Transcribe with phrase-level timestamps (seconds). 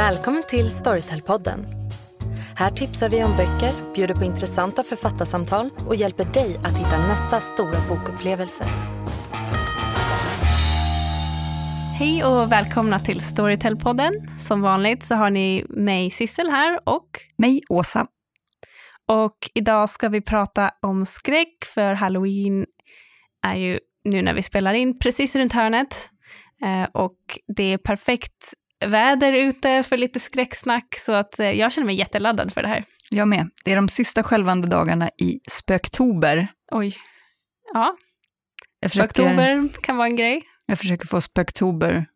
[0.00, 1.66] Välkommen till Storytel-podden.
[2.56, 7.40] Här tipsar vi om böcker, bjuder på intressanta författarsamtal och hjälper dig att hitta nästa
[7.40, 8.64] stora bokupplevelse.
[11.98, 14.38] Hej och välkomna till Storytel-podden.
[14.38, 18.06] Som vanligt så har ni mig Sissel här och mig Åsa.
[19.08, 22.66] Och idag ska vi prata om skräck för halloween
[23.46, 26.08] är ju nu när vi spelar in precis runt hörnet.
[26.64, 27.18] Eh, och
[27.56, 28.54] det är perfekt
[28.86, 32.84] väder ute för lite skräcksnack, så att eh, jag känner mig jätteladdad för det här.
[33.10, 33.50] Jag med.
[33.64, 36.48] Det är de sista skälvande dagarna i spöktober.
[36.72, 36.94] Oj.
[37.72, 37.96] Ja.
[38.80, 40.42] Jag spöktober försöker, kan vara en grej.
[40.66, 42.06] Jag försöker få spöktober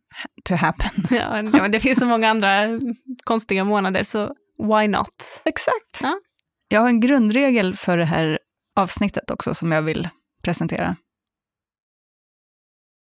[0.44, 0.90] to happen.
[1.10, 2.80] Ja, men det finns så många andra
[3.24, 5.42] konstiga månader, så why not?
[5.44, 6.00] Exakt.
[6.02, 6.20] Ja.
[6.68, 8.38] Jag har en grundregel för det här
[8.76, 10.08] avsnittet också som jag vill
[10.42, 10.96] presentera.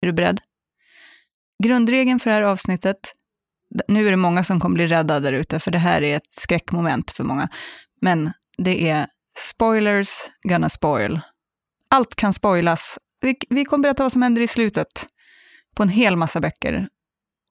[0.01, 0.41] Är du beredd?
[1.63, 3.15] Grundregeln för det här avsnittet
[3.87, 6.33] nu är det många som kommer bli rädda där ute, för det här är ett
[6.33, 7.49] skräckmoment för många.
[8.01, 10.09] Men det är spoilers
[10.43, 11.19] gonna spoil.
[11.89, 12.99] Allt kan spoilas.
[13.21, 15.07] Vi, vi kommer berätta vad som händer i slutet
[15.75, 16.87] på en hel massa böcker.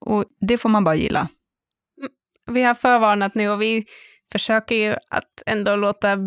[0.00, 1.28] Och det får man bara gilla.
[2.00, 2.10] Mm,
[2.50, 3.84] vi har förvarnat nu och vi
[4.32, 6.18] försöker ju att ändå låta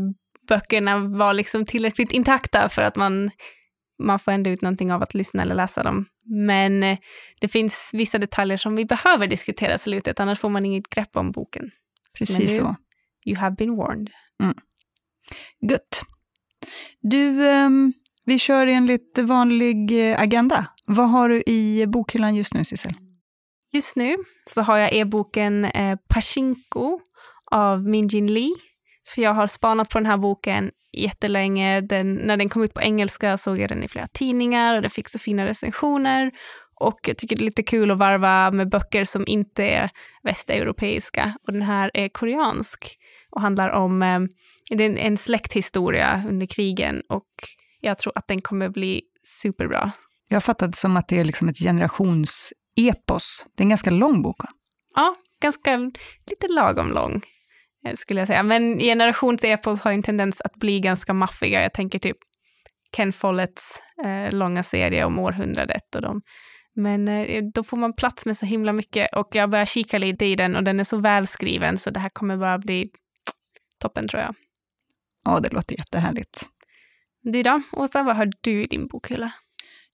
[0.48, 3.32] böckerna vara liksom tillräckligt intakta för att man
[4.00, 6.06] man får ändå ut någonting av att lyssna eller läsa dem.
[6.26, 6.98] Men eh,
[7.42, 11.18] det finns vissa detaljer som vi behöver diskutera i slutet, annars får man inget grepp
[11.18, 11.72] om boken.
[12.20, 12.76] Precis så.
[13.26, 14.10] You have been warned.
[14.44, 14.56] Mm.
[15.72, 16.02] Gött.
[17.02, 17.94] Du, um,
[18.26, 20.66] vi kör enligt vanlig eh, agenda.
[20.86, 22.94] Vad har du i bokhyllan just nu, Sissel?
[23.74, 24.16] Just nu
[24.50, 27.00] så har jag e-boken eh, Pachinko
[27.52, 28.56] av Minjin Lee.
[29.08, 31.82] För jag har spanat på den här boken jättelänge.
[31.82, 34.90] Den, när den kom ut på engelska såg jag den i flera tidningar och det
[34.90, 36.32] fick så fina recensioner.
[36.80, 39.90] Och jag tycker det är lite kul att varva med böcker som inte är
[40.24, 41.34] västeuropeiska.
[41.48, 42.98] Och den här är koreansk
[43.30, 44.20] och handlar om eh,
[44.70, 47.28] det är en släkthistoria under krigen och
[47.82, 49.02] jag tror att den kommer bli
[49.42, 49.92] superbra.
[50.28, 53.46] Jag har fattat det som att det är liksom ett generationsepos.
[53.56, 54.36] Det är en ganska lång bok.
[54.96, 55.78] Ja, ganska
[56.30, 57.22] lite lagom lång.
[57.88, 58.44] Eh, skulle jag säga.
[58.44, 61.62] Men generationsepos har en tendens att bli ganska maffiga.
[61.62, 62.18] Jag tänker typ
[62.96, 66.22] Ken Folletts eh, långa serie om århundradet och dem.
[66.76, 70.26] Men eh, då får man plats med så himla mycket och jag börjar kika lite
[70.26, 72.90] i den och den är så välskriven så det här kommer bara bli
[73.82, 74.36] toppen tror jag.
[75.24, 76.46] Ja, det låter jättehärligt.
[77.22, 79.32] Du då, Åsa, vad har du i din bokhylla?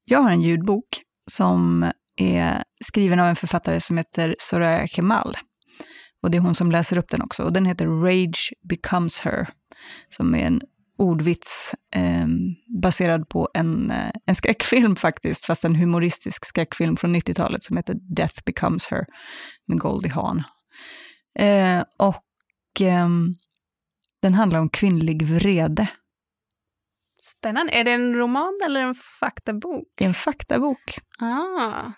[0.06, 0.88] Jag har en ljudbok
[1.32, 5.34] som är skriven av en författare som heter Soraya Kemal.
[6.24, 7.44] Och det är hon som läser upp den också.
[7.44, 9.50] Och den heter Rage becomes her,
[10.10, 10.62] som är en
[10.98, 12.28] ordvits eh,
[12.82, 17.96] baserad på en, eh, en skräckfilm faktiskt, fast en humoristisk skräckfilm från 90-talet som heter
[18.16, 19.06] Death becomes her,
[19.68, 20.44] med Goldie Hawn.
[21.40, 23.10] Eh, och eh,
[24.22, 25.88] den handlar om kvinnlig vrede.
[27.22, 27.74] Spännande.
[27.74, 29.88] Är det en roman eller en faktabok?
[29.96, 31.00] Det är en faktabok.
[31.20, 31.92] Ah.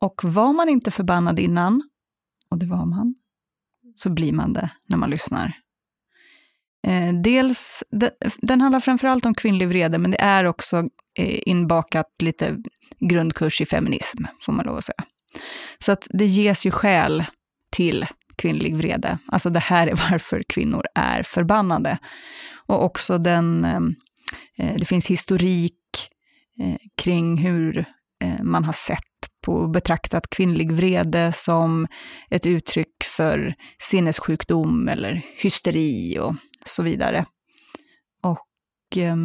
[0.00, 1.82] Och var man inte förbannad innan
[2.50, 3.14] och det var man,
[3.96, 5.52] så blir man det när man lyssnar.
[6.86, 10.76] Eh, dels, de, den handlar framförallt om kvinnlig vrede, men det är också
[11.18, 12.56] eh, inbakat lite
[13.00, 15.04] grundkurs i feminism, får man lov att säga.
[15.78, 17.24] Så att det ges ju skäl
[17.72, 19.18] till kvinnlig vrede.
[19.26, 21.98] Alltså det här är varför kvinnor är förbannade.
[22.66, 23.80] Och också den, eh,
[24.58, 25.74] eh, det finns historik
[26.60, 27.78] eh, kring hur
[28.24, 29.07] eh, man har sett
[29.44, 31.86] på betraktat kvinnlig vrede som
[32.30, 36.34] ett uttryck för sinnessjukdom eller hysteri och
[36.66, 37.26] så vidare.
[38.22, 39.16] Och eh,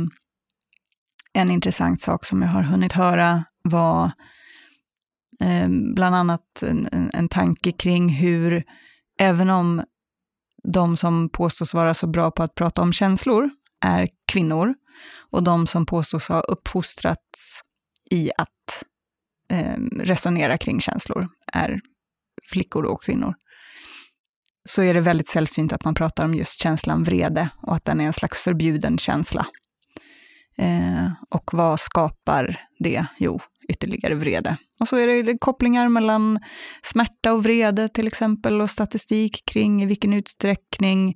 [1.34, 4.12] en intressant sak som jag har hunnit höra var
[5.40, 8.64] eh, bland annat en, en, en tanke kring hur,
[9.20, 9.84] även om
[10.64, 13.50] de som påstås vara så bra på att prata om känslor
[13.86, 14.74] är kvinnor,
[15.32, 17.62] och de som påstås ha uppfostrats
[18.12, 18.84] i att
[19.50, 21.80] Ehm, resonera kring känslor är
[22.52, 23.34] flickor och kvinnor,
[24.66, 28.02] så är det väldigt sällsynt att man pratar om just känslan vrede och att den
[28.02, 29.48] är en slags förbjuden känsla.
[30.58, 33.06] Eh, och vad skapar det?
[33.18, 34.58] Jo, ytterligare vrede.
[34.80, 36.40] Och så är det kopplingar mellan
[36.82, 41.14] smärta och vrede till exempel och statistik kring i vilken utsträckning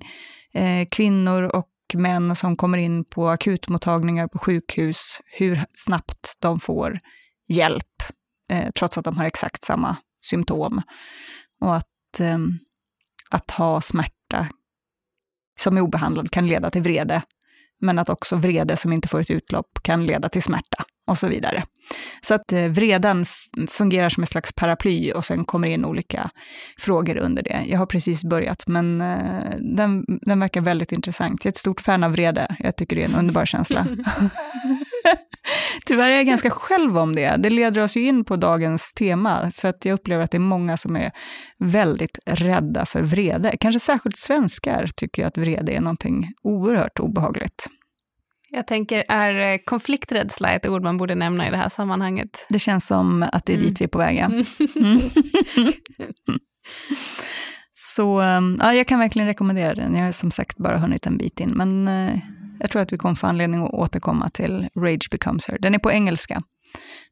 [0.54, 6.98] eh, kvinnor och män som kommer in på akutmottagningar på sjukhus, hur snabbt de får
[7.48, 8.02] hjälp
[8.48, 10.82] eh, trots att de har exakt samma symptom.
[11.60, 12.38] Och att, eh,
[13.30, 14.48] att ha smärta
[15.60, 17.22] som är obehandlad kan leda till vrede,
[17.80, 20.84] men att också vrede som inte får ett utlopp kan leda till smärta.
[21.08, 21.64] och så vidare.
[22.20, 23.26] Så att eh, vreden
[23.68, 26.30] fungerar som ett slags paraply och sen kommer in olika
[26.78, 27.64] frågor under det.
[27.66, 31.44] Jag har precis börjat, men eh, den, den verkar väldigt intressant.
[31.44, 32.56] Jag är ett stort fan av vrede.
[32.58, 33.86] Jag tycker det är en underbar känsla.
[35.86, 37.36] Tyvärr är jag ganska själv om det.
[37.36, 40.40] Det leder oss ju in på dagens tema, för att jag upplever att det är
[40.40, 41.10] många som är
[41.58, 43.56] väldigt rädda för vrede.
[43.60, 47.66] Kanske särskilt svenskar tycker att vrede är någonting oerhört obehagligt.
[48.50, 52.46] Jag tänker, är eh, konflikträdsla ett ord man borde nämna i det här sammanhanget?
[52.48, 53.76] Det känns som att det är dit mm.
[53.78, 54.24] vi är på väg, ja.
[54.24, 54.44] Mm.
[54.76, 55.00] mm.
[57.74, 59.94] Så um, ja, jag kan verkligen rekommendera den.
[59.94, 62.18] Jag har som sagt bara hunnit en bit in, men uh,
[62.60, 65.58] jag tror att vi kommer få anledning att återkomma till Rage becomes her.
[65.58, 66.42] Den är på engelska,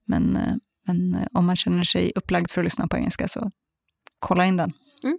[0.07, 0.55] men, uh,
[0.87, 3.51] men uh, om man känner sig upplagd för att lyssna på engelska, så
[4.19, 4.73] kolla in den.
[5.05, 5.19] Mm.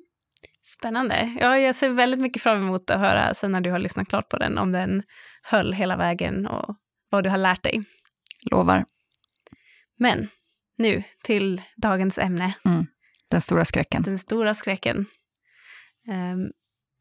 [0.64, 1.36] Spännande.
[1.40, 4.30] Ja, jag ser väldigt mycket fram emot att höra sen när du har lyssnat klart
[4.30, 5.04] på den, om den
[5.44, 6.76] höll hela vägen och
[7.10, 7.84] vad du har lärt dig.
[8.52, 8.86] Lovar.
[10.00, 10.28] Men
[10.78, 12.54] nu till dagens ämne.
[12.66, 12.86] Mm.
[13.30, 14.04] Den stora skräcken.
[14.04, 15.06] Den stora skräcken.
[16.08, 16.52] Um,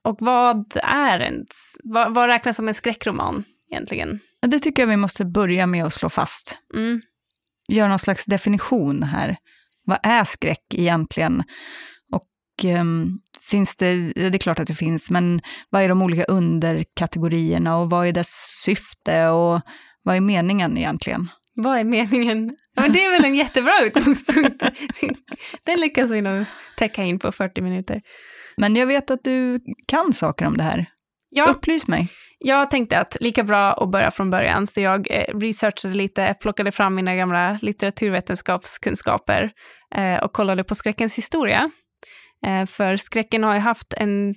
[0.06, 1.44] och vad är en,
[1.84, 4.20] vad, vad, räknas som en skräckroman egentligen?
[4.46, 6.58] Det tycker jag vi måste börja med att slå fast.
[6.74, 7.00] Mm.
[7.68, 9.36] Göra någon slags definition här.
[9.84, 11.42] Vad är skräck egentligen?
[12.12, 13.18] Och um,
[13.50, 17.90] finns det, det är klart att det finns, men vad är de olika underkategorierna och
[17.90, 19.60] vad är dess syfte och
[20.02, 21.28] vad är meningen egentligen?
[21.54, 22.56] Vad är meningen?
[22.76, 24.62] Men det är väl en jättebra utgångspunkt.
[25.64, 26.44] Den lyckas vi nog
[26.76, 28.02] täcka in på 40 minuter.
[28.56, 30.86] Men jag vet att du kan saker om det här.
[31.30, 31.46] Ja.
[31.50, 32.08] Upplys mig.
[32.38, 36.72] Jag tänkte att lika bra att börja från början, så jag eh, researchade lite, plockade
[36.72, 39.52] fram mina gamla litteraturvetenskapskunskaper
[39.94, 41.70] eh, och kollade på skräckens historia.
[42.46, 44.34] Eh, för skräcken har ju haft en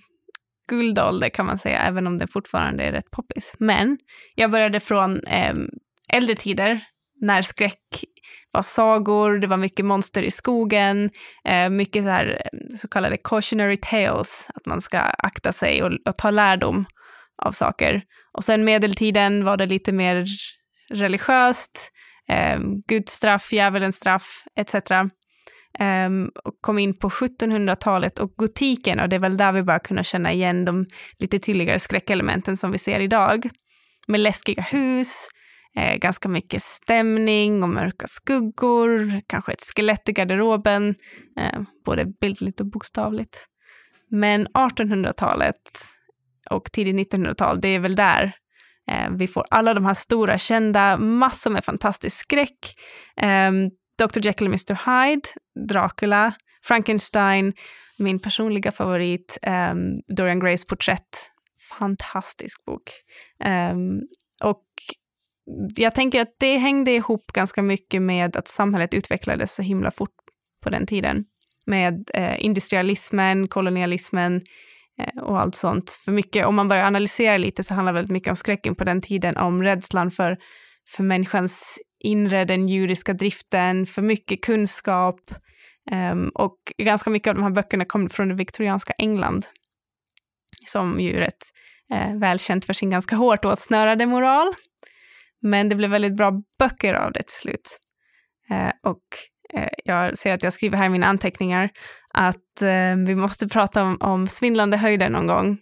[0.70, 3.56] guldålder kan man säga, även om den fortfarande är rätt poppis.
[3.60, 3.98] Men
[4.36, 5.54] jag började från eh,
[6.14, 6.82] äldre tider,
[7.22, 8.04] när skräck
[8.52, 11.10] var sagor, det var mycket monster i skogen,
[11.46, 15.92] eh, mycket så, här, eh, så kallade cautionary tales, att man ska akta sig och,
[16.06, 16.86] och ta lärdom
[17.46, 18.02] av saker.
[18.34, 20.26] Och sen medeltiden var det lite mer
[20.90, 21.92] religiöst,
[22.30, 24.92] eh, Guds straff, djävulens straff etc.
[24.92, 25.10] Um,
[25.80, 29.80] ehm, och kom in på 1700-talet och gotiken och det är väl där vi bara
[29.80, 30.86] kunna känna igen de
[31.20, 33.50] lite tydligare skräckelementen som vi ser idag.
[34.08, 35.28] Med läskiga hus,
[35.76, 40.96] eh, ganska mycket stämning och mörka skuggor, kanske ett skelett i garderoben,
[41.40, 43.38] eh, både bildligt och bokstavligt.
[44.10, 45.56] Men 1800-talet
[46.50, 48.36] och tidigt 1900-tal, det är väl där
[48.92, 52.76] eh, vi får alla de här stora kända, massor med fantastisk skräck.
[53.18, 54.26] Ehm, um, Dr.
[54.26, 54.76] Jekyll och Mr.
[54.86, 55.28] Hyde,
[55.70, 56.34] Dracula,
[56.64, 57.54] Frankenstein,
[57.98, 61.32] min personliga favorit, um, Dorian Grays porträtt.
[61.80, 62.84] Fantastisk bok.
[63.46, 64.02] Um,
[64.44, 64.64] och
[65.76, 70.16] jag tänker att det hängde ihop ganska mycket med att samhället utvecklades så himla fort
[70.64, 71.26] på den tiden.
[71.66, 74.42] Med eh, industrialismen, kolonialismen
[75.00, 75.92] eh, och allt sånt.
[75.92, 79.02] För mycket, om man börjar analysera lite så handlar väldigt mycket om skräcken på den
[79.02, 80.38] tiden, om rädslan för,
[80.96, 85.32] för människans inre, den judiska driften, för mycket kunskap.
[85.92, 89.46] Um, och ganska mycket av de här böckerna kom från det viktorianska England,
[90.66, 91.44] som ju är rätt
[91.94, 94.54] eh, välkänt för sin ganska hårt åtsnörade moral.
[95.42, 97.80] Men det blev väldigt bra böcker av det till slut.
[98.50, 99.04] Eh, och
[99.54, 101.70] eh, jag ser att jag skriver här i mina anteckningar
[102.14, 105.58] att eh, vi måste prata om, om Svindlande höjder någon gång.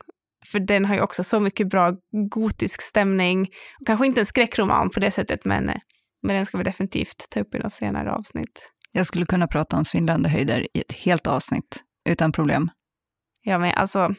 [0.52, 1.94] För den har ju också så mycket bra
[2.32, 3.48] gotisk stämning.
[3.86, 5.80] Kanske inte en skräckroman på det sättet, men, eh,
[6.24, 8.70] men den ska vi definitivt ta upp i något senare avsnitt.
[8.92, 12.70] Jag skulle kunna prata om Svindlande höjder i ett helt avsnitt, utan problem.
[13.42, 14.14] Ja, men alltså...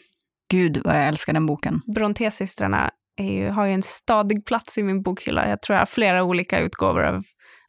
[0.51, 1.81] Gud, vad jag älskar den boken.
[1.95, 2.91] Brontesystrarna
[3.25, 5.49] ju, har ju en stadig plats i min bokhylla.
[5.49, 7.23] Jag tror jag har flera olika utgåvor av,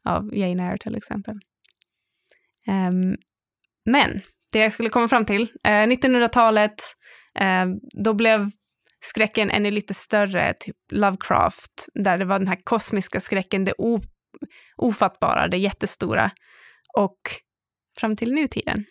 [0.06, 1.36] av Jane Eyre till exempel.
[2.68, 3.18] Um,
[3.86, 6.82] men det jag skulle komma fram till, eh, 1900-talet,
[7.42, 7.68] uh, eh,
[8.04, 8.50] då blev
[9.00, 14.02] skräcken ännu lite större, typ Lovecraft, där det var den här kosmiska skräcken, det o,
[14.78, 16.32] ofattbara, det jättestora.
[16.98, 17.20] Och
[18.00, 18.86] fram till nutiden.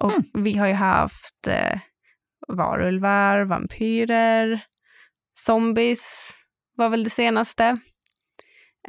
[0.00, 0.44] Och mm.
[0.44, 1.80] vi har ju haft eh,
[2.48, 4.60] varulvar, vampyrer,
[5.46, 6.32] Zombies
[6.76, 7.76] var väl det senaste.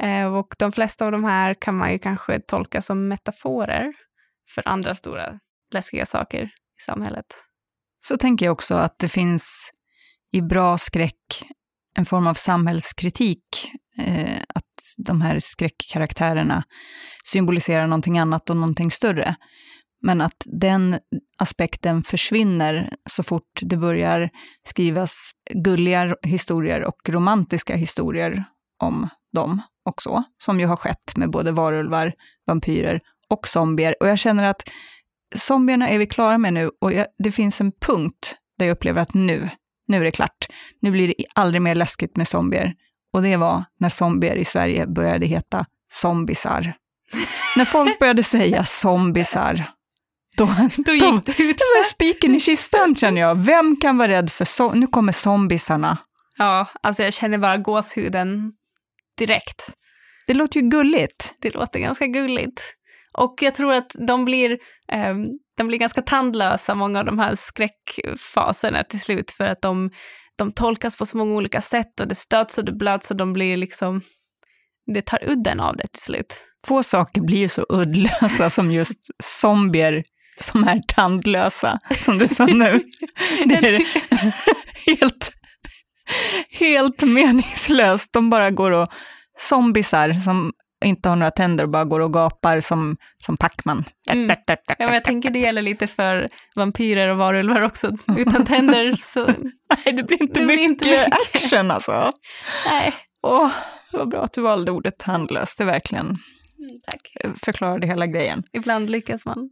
[0.00, 3.92] Eh, och de flesta av de här kan man ju kanske tolka som metaforer
[4.54, 5.38] för andra stora
[5.74, 7.26] läskiga saker i samhället.
[8.06, 9.70] Så tänker jag också att det finns
[10.32, 11.44] i bra skräck
[11.96, 13.70] en form av samhällskritik.
[13.98, 14.64] Eh, att
[14.96, 16.64] de här skräckkaraktärerna
[17.24, 19.36] symboliserar någonting annat och någonting större.
[20.02, 20.98] Men att den
[21.38, 24.30] aspekten försvinner så fort det börjar
[24.64, 28.44] skrivas gulliga historier och romantiska historier
[28.82, 32.12] om dem och så, som ju har skett med både varulvar,
[32.46, 33.94] vampyrer och zombier.
[34.00, 34.62] Och jag känner att
[35.36, 39.02] zombierna är vi klara med nu och jag, det finns en punkt där jag upplever
[39.02, 39.48] att nu,
[39.88, 40.46] nu är det klart.
[40.80, 42.74] Nu blir det aldrig mer läskigt med zombier.
[43.12, 46.74] Och det var när zombier i Sverige började heta zombisar.
[47.56, 49.70] när folk började säga zombisar,
[50.76, 51.58] då, Då gick det ut.
[51.58, 53.44] det var spiken i kistan känner jag.
[53.44, 55.98] Vem kan vara rädd för så Nu kommer zombisarna.
[56.38, 58.52] Ja, alltså jag känner bara gåshuden
[59.18, 59.66] direkt.
[60.26, 61.34] Det låter ju gulligt.
[61.40, 62.62] Det låter ganska gulligt.
[63.18, 64.50] Och jag tror att de blir,
[64.92, 65.14] eh,
[65.56, 69.90] de blir ganska tandlösa, många av de här skräckfaserna till slut, för att de,
[70.36, 73.32] de tolkas på så många olika sätt och det stöts och det blöts och de
[73.32, 74.00] blir liksom,
[74.94, 76.34] det tar udden av det till slut.
[76.66, 80.04] Få saker blir ju så uddlösa som just zombier
[80.40, 82.80] som är tandlösa, som du sa nu.
[83.46, 83.82] Det är
[84.86, 85.32] helt,
[86.50, 88.12] helt meningslöst.
[88.12, 88.88] De bara går och...
[89.38, 90.52] Zombisar som
[90.84, 93.84] inte har några tänder och bara går och gapar som, som Pacman.
[94.10, 94.36] Mm.
[94.46, 97.96] Ja, men jag tänker det gäller lite för vampyrer och varulvar också.
[98.18, 99.26] Utan tänder så...
[99.84, 101.12] Nej, det blir inte, Det blir mycket, inte mycket.
[101.34, 102.12] action alltså.
[102.70, 102.94] Nej.
[103.22, 103.50] Åh,
[103.92, 105.56] vad bra att du valde ordet tandlös.
[105.56, 107.34] Det verkligen Mm, tack.
[107.44, 108.42] förklarade hela grejen.
[108.52, 109.50] Ibland lyckas man.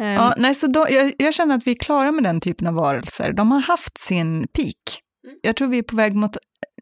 [0.00, 2.66] Ehm, Ja, nej, så då, jag, jag känner att vi är klara med den typen
[2.66, 3.32] av varelser.
[3.32, 5.02] De har haft sin peak.
[5.24, 5.38] Mm.
[5.42, 6.36] Jag tror vi är på väg mot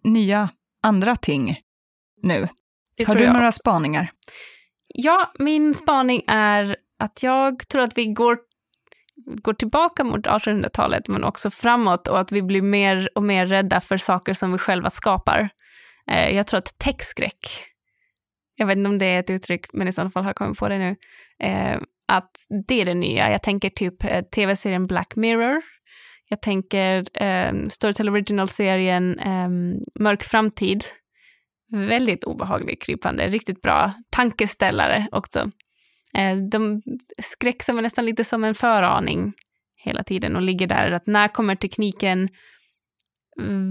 [0.05, 0.49] nya,
[0.83, 1.57] andra ting
[2.23, 2.49] nu.
[2.97, 4.13] det har du några spaningar?
[4.89, 8.39] Ja, min spaning är att jag tror att vi går,
[9.43, 13.81] går tillbaka mot 1800-talet men också framåt och att vi blir mer och mer rädda
[13.81, 15.49] för saker som vi själva skapar.
[16.11, 17.49] Eh, jag tror att täckskräck,
[18.55, 20.59] jag vet inte om det är ett uttryck, men i så fall har jag kommit
[20.59, 20.97] på det nu,
[21.47, 22.31] eh, att
[22.67, 23.31] det är det nya.
[23.31, 25.63] Jag tänker typ eh, tv-serien Black Mirror.
[26.29, 29.49] Jag tänker eh, Storytel Original-serien eh,
[30.01, 30.85] Mörk framtid.
[31.73, 35.51] Väldigt obehaglig, krypande, riktigt bra tankeställare också.
[36.15, 36.83] Eh, de
[37.23, 39.33] skräck som är nästan lite som en föraning
[39.77, 40.91] hela tiden och ligger där.
[40.91, 42.29] Att när kommer tekniken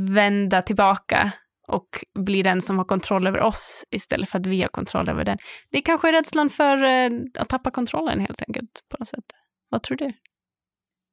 [0.09, 1.31] vända tillbaka
[1.67, 1.87] och
[2.19, 5.37] blir den som har kontroll över oss istället för att vi har kontroll över den.
[5.71, 9.25] Det är kanske är rädslan för eh, att tappa kontrollen helt enkelt på något sätt.
[9.69, 10.13] Vad tror du?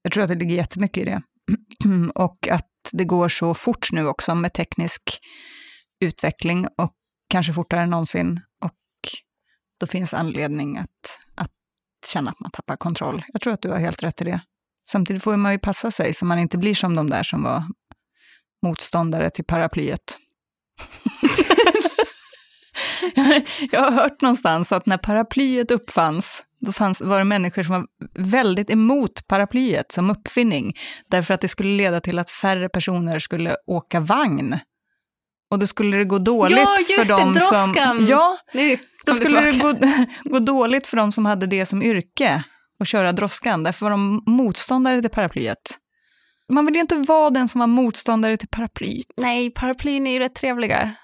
[0.03, 1.23] Jag tror att det ligger jättemycket i det.
[2.15, 5.03] och att det går så fort nu också med teknisk
[6.05, 6.95] utveckling och
[7.29, 8.41] kanske fortare än någonsin.
[8.65, 8.79] Och
[9.81, 11.51] då finns anledning att, att
[12.13, 13.25] känna att man tappar kontroll.
[13.29, 14.41] Jag tror att du har helt rätt i det.
[14.91, 17.65] Samtidigt får man ju passa sig så man inte blir som de där som var
[18.67, 20.19] motståndare till paraplyet.
[23.71, 27.87] Jag har hört någonstans att när paraplyet uppfanns, då fanns, var det människor som var
[28.15, 30.75] väldigt emot paraplyet som uppfinning,
[31.11, 34.59] därför att det skulle leda till att färre personer skulle åka vagn.
[35.51, 37.73] Och då skulle det gå dåligt Ja, just för det, dem som...
[37.73, 38.07] droskan.
[38.07, 39.75] Ja, Nu då skulle det gå,
[40.31, 42.43] gå dåligt för dem som hade det som yrke,
[42.81, 43.63] att köra droskan.
[43.63, 45.79] Därför var de motståndare till paraplyet.
[46.53, 49.07] Man vill ju inte vara den som var motståndare till paraplyet.
[49.17, 50.95] Nej, paraplyn är ju rätt trevliga.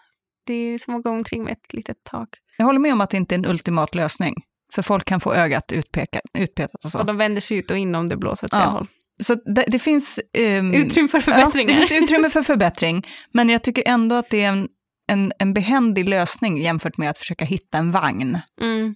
[0.46, 2.28] Det är som att gå omkring med ett litet tak.
[2.58, 4.34] Jag håller med om att det inte är en ultimat lösning,
[4.74, 6.98] för folk kan få ögat utpekat, utpetat och så.
[6.98, 8.70] Och de vänder sig ut och in om det blåser åt fel Ja.
[8.70, 8.86] håll.
[9.22, 10.20] Så det, det finns...
[10.38, 11.74] ehm, Utrymme för förbättringar.
[11.74, 14.68] Ja, det finns utrymme för förbättring, men jag tycker ändå att det är en,
[15.08, 18.38] en, en behändig lösning jämfört med att försöka hitta en vagn.
[18.60, 18.94] Mm.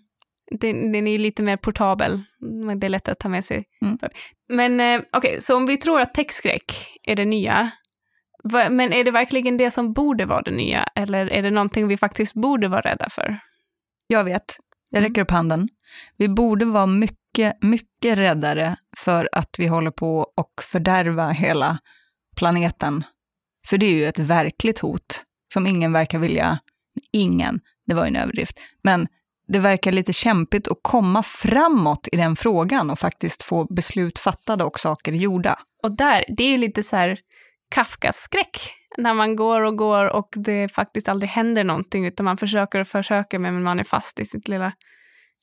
[0.60, 3.64] Den, den är lite mer portabel, men det är lätt att ta med sig.
[3.82, 3.98] Mm.
[4.48, 7.70] Men eh, okej, så om vi tror att täckskräck är det nya,
[8.70, 10.84] men är det verkligen det som borde vara det nya?
[10.94, 13.38] Eller är det någonting vi faktiskt borde vara rädda för?
[14.06, 14.56] Jag vet,
[14.90, 15.08] jag Mm.
[15.10, 15.68] räcker upp handen.
[16.16, 21.78] Vi borde vara mycket, mycket räddare för att vi håller på och fördärva hela
[22.36, 23.04] planeten.
[23.66, 26.58] För det är ju ett verkligt hot som ingen verkar vilja,
[27.12, 29.06] ingen, det var ju en överdrift, men
[29.48, 34.64] det verkar lite kämpigt att komma framåt i den frågan och faktiskt få beslut fattade
[34.64, 35.58] och saker gjorda.
[35.82, 37.18] Och där, det är ju lite så här
[37.74, 38.72] Kafkas-skräck.
[38.98, 42.86] När man går och går och det faktiskt aldrig händer någonting, utan man försöker och
[42.86, 44.72] försöker, men man är fast i sitt lilla,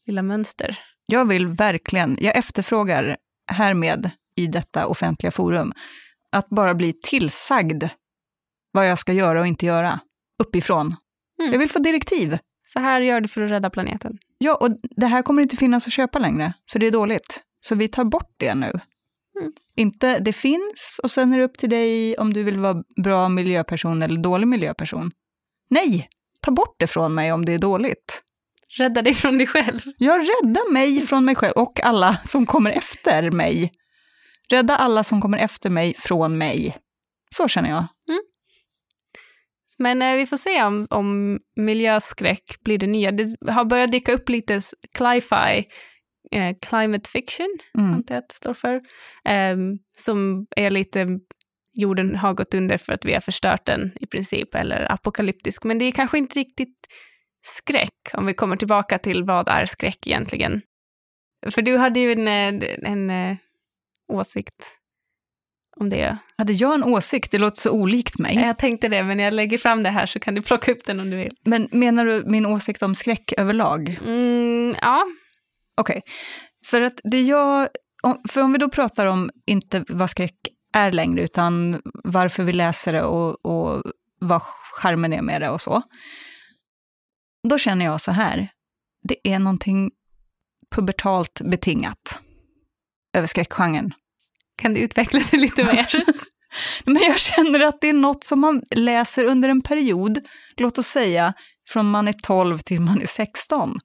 [0.08, 0.79] lilla mönster.
[1.06, 3.18] Jag vill verkligen, jag efterfrågar
[3.51, 5.74] härmed i detta offentliga forum,
[6.32, 7.84] att bara bli tillsagd
[8.72, 10.00] vad jag ska göra och inte göra,
[10.44, 10.96] uppifrån.
[11.41, 11.51] Mm.
[11.51, 12.38] Jag vill få direktiv.
[12.74, 14.18] Så här gör du för att rädda planeten.
[14.38, 17.42] Ja, och det här kommer inte finnas att köpa längre, för det är dåligt.
[17.62, 18.80] Så vi tar bort det nu.
[19.40, 19.54] Mm.
[19.76, 23.30] Inte det finns och sen är det upp till dig om du vill vara bra
[23.30, 25.12] miljöperson eller dålig miljöperson.
[25.70, 26.10] Nej,
[26.42, 28.24] ta bort det från mig om det är dåligt.
[28.78, 29.80] Rädda dig från dig själv.
[29.98, 33.72] Jag räddar mig från mig själv och alla som kommer efter mig.
[34.50, 36.78] Rädda alla som kommer efter mig från mig.
[37.36, 37.88] Så känner jag.
[39.79, 43.12] Men eh, vi får se om, om miljöskräck blir det nya.
[43.12, 44.62] Det har börjat dyka upp lite
[44.98, 45.65] cli-fi,
[46.31, 47.93] eh, climate fiction, Mm.
[47.93, 48.81] antar jag att det står för,
[49.25, 51.07] ehm, som är lite
[51.74, 55.63] jorden har gått under för att vi har förstört den i princip, eller apokalyptisk.
[55.63, 56.77] Men det är kanske inte riktigt
[57.41, 60.62] skräck, om vi kommer tillbaka till vad är skräck egentligen.
[61.51, 63.38] För du hade ju en, eh, en, eh,
[64.13, 64.78] åsikt
[65.78, 66.18] om det.
[66.38, 67.32] Hade jag en åsikt?
[67.32, 68.36] Det låter så olikt mig.
[68.36, 71.00] Jag tänkte det, men jag lägger fram det här så kan du plocka upp den
[71.00, 71.36] om du vill.
[71.46, 74.00] Men menar du min åsikt om skräck överlag?
[74.06, 75.06] Mm, ja,
[75.80, 76.02] Okej,
[76.66, 77.68] för att det jag...
[78.30, 80.36] För om vi då pratar om inte vad skräck
[80.74, 83.84] är längre, utan varför vi läser det och, och
[84.20, 84.42] vad
[84.74, 85.82] charmen är med det och så.
[87.50, 88.48] Då känner jag så här,
[89.04, 89.92] det är någonting
[90.72, 92.20] pubertalt betingat
[93.14, 93.94] över skräckgenren.
[94.60, 96.04] Kan du utveckla det lite mer?
[96.86, 100.20] Men jag känner att det är något som man läser under en period,
[100.58, 101.34] låt oss säga
[101.70, 103.75] från man är 12 till man är 16.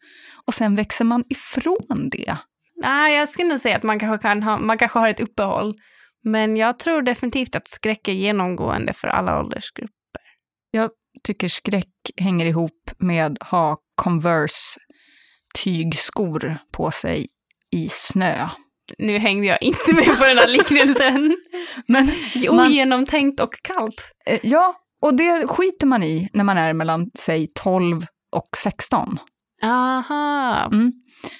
[0.47, 2.37] Och sen växer man ifrån det.
[2.83, 5.75] Nej, jag skulle nog säga att man kanske, kan ha, man kanske har ett uppehåll.
[6.25, 10.23] Men jag tror definitivt att skräck är genomgående för alla åldersgrupper.
[11.23, 14.81] tycker skräck hänger ihop med ha Converse
[15.64, 17.26] tygskor på sig
[17.73, 18.49] i snö.
[18.99, 21.37] Nu hängde jag inte med på den här liknelsen.
[21.87, 22.11] Men
[22.50, 24.11] Man- Ogenomtänkt och kallt.
[24.26, 29.19] eh, ja, och det skiter man i när man är mellan, säg 12 och 16.
[29.62, 30.69] Aha.
[30.73, 30.93] Mm.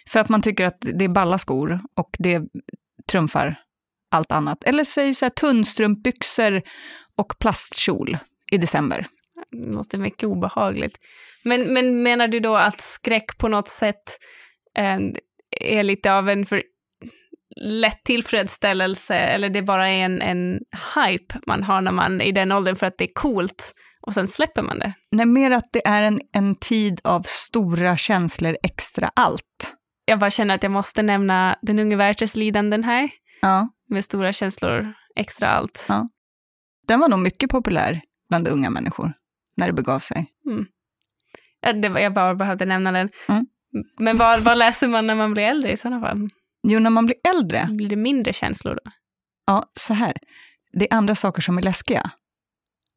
[0.09, 2.43] För att man tycker att det är balla skor och det
[3.11, 3.57] trumfar
[4.11, 4.65] allt annat.
[4.65, 6.63] Eller säg så här tunnstrumpbyxor
[7.17, 8.17] och plastkjol
[8.53, 9.07] i december.
[9.51, 10.97] Det låter mycket obehagligt.
[11.45, 14.03] Men, men menar du då att skräck på något sätt
[14.79, 14.99] eh,
[15.61, 16.63] är lite av en för
[17.57, 20.61] lätt tillfredsställelse eller det bara är en, en
[20.95, 23.75] hype man har när man är i den åldern för att det är coolt
[24.07, 24.93] och sen släpper man det?
[25.11, 29.75] Nej, mer att det är en, en tid av stora känslor extra allt.
[30.05, 34.33] Jag bara känner att jag måste nämna den unge Werthers lidanden här Ja, med stora
[34.33, 35.87] känslor extra allt.
[35.89, 36.09] Ja.
[36.89, 39.13] den var nog mycket populär bland unga människor
[39.57, 40.27] när det begav sig.
[41.61, 43.09] Ja, det var, jag bara behövde nämna den.
[43.29, 43.47] Mm.
[43.99, 46.29] Men vad, vad läser man när man blir äldre i sådana fall?
[46.65, 48.91] Jo, när man blir äldre, Blir det mindre känslor då?
[49.47, 50.13] ja, så här,
[50.73, 52.11] det är andra saker som är läskiga.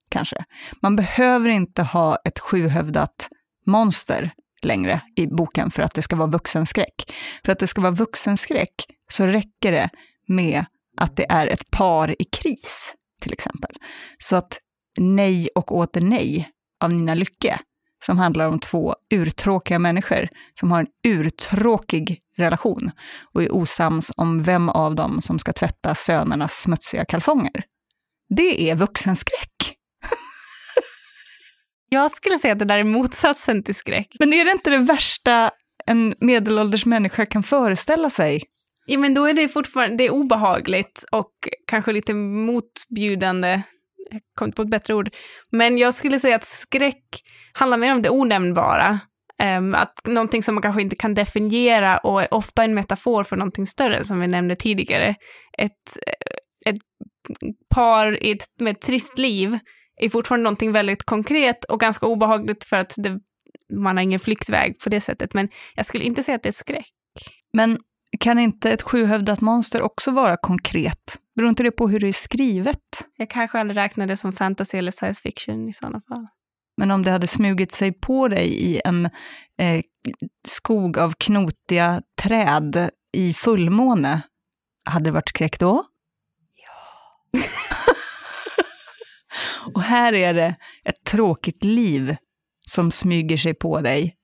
[0.10, 0.46] Kanske.
[0.82, 3.30] Man behöver inte ha ett sjuhövdat
[3.66, 7.14] monster längre i boken för att det ska vara vuxenskräck.
[7.46, 8.74] För att det ska vara vuxenskräck
[9.10, 9.90] så räcker det
[10.28, 10.66] med
[10.98, 13.72] att det är ett par i kris, till exempel.
[14.18, 14.60] Så att
[15.00, 16.50] Nej och åter nej
[16.84, 17.60] av Nina Lycke,
[18.06, 20.30] som handlar om två urtråkiga människor
[20.60, 22.92] som har en urtråkig relation
[23.34, 27.64] och är osams om vem av dem som ska tvätta sönernas smutsiga kalsonger.
[28.30, 29.76] Det är vuxenskräck.
[31.90, 34.08] Jag skulle säga att det där är motsatsen till skräck.
[34.20, 35.52] Men är det inte det värsta
[35.86, 38.44] en medelålders människa kan föreställa sig?
[38.86, 41.32] Ja, men då är det fortfarande det är obehagligt och
[41.68, 43.62] kanske lite motbjudande.
[44.12, 45.10] Jag kom inte på ett bättre ord.
[45.52, 47.04] Men jag skulle säga att skräck
[47.54, 49.00] handlar mer om det onämnbara.
[49.44, 53.36] Um, att någonting som man kanske inte kan definiera och är ofta en metafor för
[53.36, 55.16] någonting större, som vi nämnde tidigare.
[55.58, 56.78] Ett, eh, ett
[57.76, 59.60] par i ett, med ett trist liv
[60.02, 63.20] är fortfarande någonting väldigt konkret och ganska obehagligt för att det,
[63.74, 65.34] man har ingen flyktväg på det sättet.
[65.34, 66.94] Men jag skulle inte säga att det är skräck.
[67.54, 67.80] Men
[68.20, 71.18] kan inte ett sjuhövdat monster också vara konkret?
[71.36, 73.06] Beror inte det på hur det är skrivet?
[73.18, 76.28] Jag kanske aldrig räknade det som fantasy eller science fiction i sådana fall.
[76.78, 79.06] Men om det hade smugit sig på dig i en
[79.60, 79.82] eh,
[80.48, 84.22] skog av knotiga träd i fullmåne,
[84.86, 85.84] hade det varit skräck då?
[87.32, 87.42] Ja.
[89.74, 92.16] Och här är det ett tråkigt liv
[92.68, 94.17] som smyger sig på dig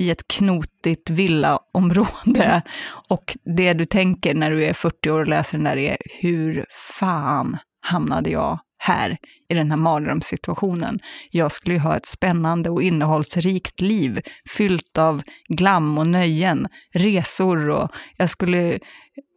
[0.00, 2.62] i ett knotigt villaområde.
[3.08, 6.64] Och det du tänker när du är 40 år och läser den där är, hur
[6.70, 9.16] fan hamnade jag här
[9.48, 10.98] i den här mardrömssituationen?
[11.30, 17.68] Jag skulle ju ha ett spännande och innehållsrikt liv fyllt av glam och nöjen, resor
[17.68, 18.78] och jag skulle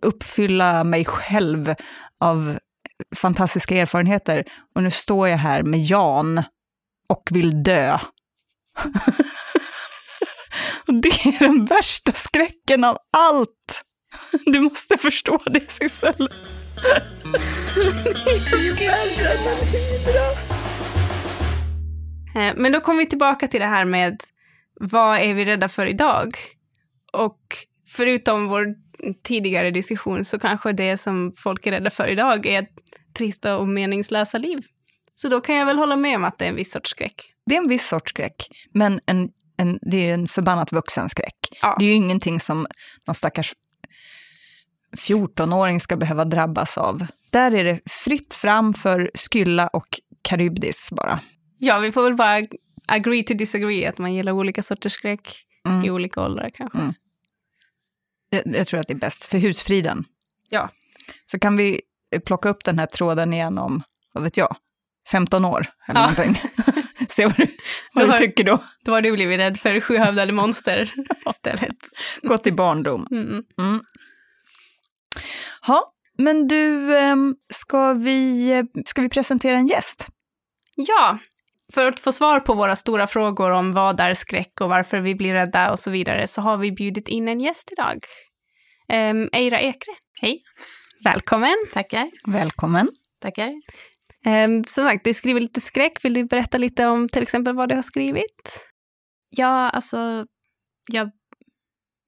[0.06, 1.73] uppfylla mig själv
[2.19, 2.58] av
[3.15, 4.43] fantastiska erfarenheter.
[4.76, 6.43] Och nu står jag här med Jan
[7.10, 7.97] och vill dö.
[10.88, 13.84] och det är den värsta skräcken av allt.
[14.46, 16.30] Du måste förstå det, Sissel.
[22.36, 24.24] Eh, Men då kommer vi tillbaka till det här med
[24.80, 26.38] vad är vi rädda för idag?
[27.13, 27.39] Och
[27.88, 28.76] förutom vår
[29.24, 32.68] tidigare diskussion så kanske det som folk är rädda för idag är
[33.18, 34.58] trista och meningslösa liv
[35.16, 37.34] Så då kan jag väl hålla med om att det är en viss sorts skräck.
[37.46, 41.36] Det är en viss sorts skräck, men en, en, det är en förbannat vuxen skräck.
[41.62, 41.76] Ja.
[41.80, 42.68] Det är ju ingenting som
[43.08, 43.54] någon stackars
[44.98, 47.06] 14-åring ska behöva drabbas av.
[47.30, 49.88] Där är det fritt fram för Skylla och
[50.22, 51.20] Karybdis bara.
[51.58, 52.48] Ja, vi får väl bara
[52.88, 55.86] agree to disagree, att man gillar olika sorters skräck Mm.
[55.86, 56.78] i olika åldrar kanske.
[56.78, 56.94] Mm.
[58.30, 60.04] Jag, jag tror att det är bäst för husfriden.
[60.50, 60.70] Ja.
[61.26, 61.82] Så kan vi
[62.26, 64.56] plocka upp den här tråden igen om, vad vet jag,
[65.12, 66.10] 15 år eller Ja.
[66.10, 66.42] någonting.
[67.13, 67.47] Se vad du,
[67.93, 68.63] vad du har- tycker då.
[68.86, 70.91] Då har du blivit rädd för sjuhövdade monster
[71.30, 71.78] istället.
[72.21, 73.08] Gå till barndom.
[73.12, 73.43] Mm.
[73.60, 73.82] Mm.
[75.67, 80.08] Ja, men du, ehm, ska vi, ska vi presentera en gäst?
[80.76, 81.17] Ja,
[81.73, 85.15] för att få svar på våra stora frågor om vad är skräck och varför vi
[85.15, 87.99] blir rädda och så vidare så har vi bjudit in en gäst idag.
[88.93, 89.93] Um, Eira Ekre.
[90.21, 90.41] Hej.
[91.04, 91.56] Välkommen.
[91.73, 92.12] Tackar.
[92.28, 92.88] Välkommen.
[93.21, 93.52] Tackar.
[94.28, 96.06] Um, som sagt, du skriver lite skräck.
[96.06, 98.68] Vill du berätta lite om till exempel vad du har skrivit?
[99.30, 100.26] Ja, alltså,
[100.92, 101.12] jag,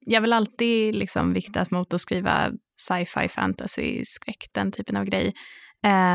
[0.06, 2.52] jag vill alltid liksom viktat mot att skriva
[2.82, 5.34] sci-fi, fantasy, skräck, den typen av grej.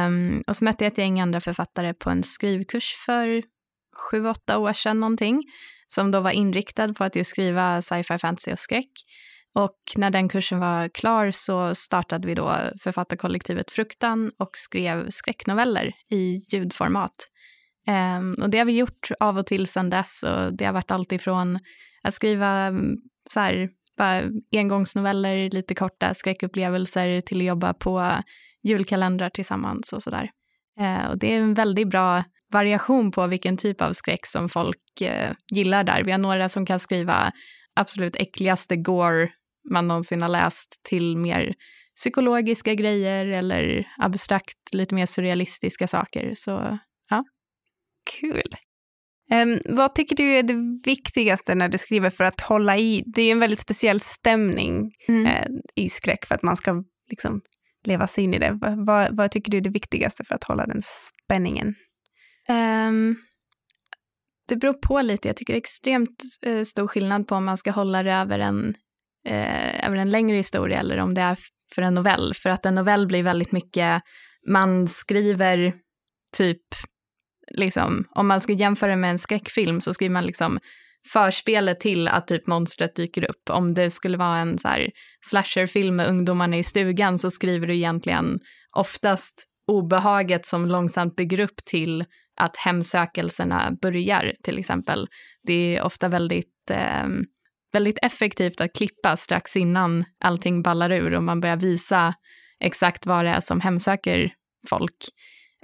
[0.07, 3.43] Um, och så mötte jag ett gäng andra författare på en skrivkurs för
[3.97, 5.43] sju, åtta år sedan någonting,
[5.89, 8.91] som då var inriktad på att just skriva sci-fi, fantasy och skräck.
[9.55, 15.93] Och när den kursen var klar så startade vi då författarkollektivet Fruktan och skrev skräcknoveller
[16.11, 17.15] i ljudformat.
[17.87, 20.91] Ehm, och det har vi gjort av och till sedan dess och det har varit
[20.91, 21.59] allt ifrån
[22.03, 22.97] att skriva mm,
[23.31, 28.23] så här, bara engångsnoveller, lite korta skräckupplevelser till att jobba på
[28.63, 30.31] julkalendrar tillsammans och sådär.
[30.81, 35.01] Eh, och det är en väldigt bra variation på vilken typ av skräck som folk
[35.01, 36.05] eh, gillar där.
[36.05, 37.33] Vi har några som kan skriva
[37.75, 39.29] absolut äckligaste gore
[39.71, 41.55] man någonsin har läst till mer
[41.97, 46.33] psykologiska grejer eller abstrakt, lite mer surrealistiska saker.
[46.37, 46.79] Så
[48.21, 48.57] Kul.
[49.33, 53.03] Um, vad tycker du är det viktigaste när du skriver för att hålla i?
[53.07, 54.93] Det är en väldigt speciell stämning
[55.27, 57.41] eh, i skräck för att man ska liksom
[57.85, 58.51] leva sig in i det.
[58.61, 60.83] Va- Vad, vad tycker du är det viktigaste för att hålla den
[61.25, 61.75] spänningen?
[62.49, 63.17] Ehm,
[64.49, 65.29] det beror på lite.
[65.29, 68.39] Jag tycker det är extremt eh, stor skillnad på om man ska hålla det över
[68.39, 68.75] en,
[69.25, 71.39] eh, över en längre historia eller om det är
[71.75, 72.35] för en novell.
[72.35, 74.03] För att en novell blir väldigt mycket,
[74.49, 75.73] man skriver
[76.37, 76.63] typ,
[77.51, 80.59] liksom, om man ska jämföra med en skräckfilm så skriver man liksom
[81.13, 83.51] förspelet till att typ monstret dyker upp.
[83.51, 84.91] Om det skulle vara en så här
[85.27, 88.41] slasherfilm med ungdomarna i stugan så skriver du egentligen
[88.77, 92.05] oftast obehaget som långsamt bygger upp till
[92.37, 95.09] att hemsökelserna börjar till exempel.
[95.43, 97.07] Det är ofta väldigt, eh,
[97.73, 102.15] väldigt effektivt att klippa strax innan allting ballar ur och man börjar visa
[102.61, 104.33] exakt vad det är som hemsöker
[104.69, 104.97] folk.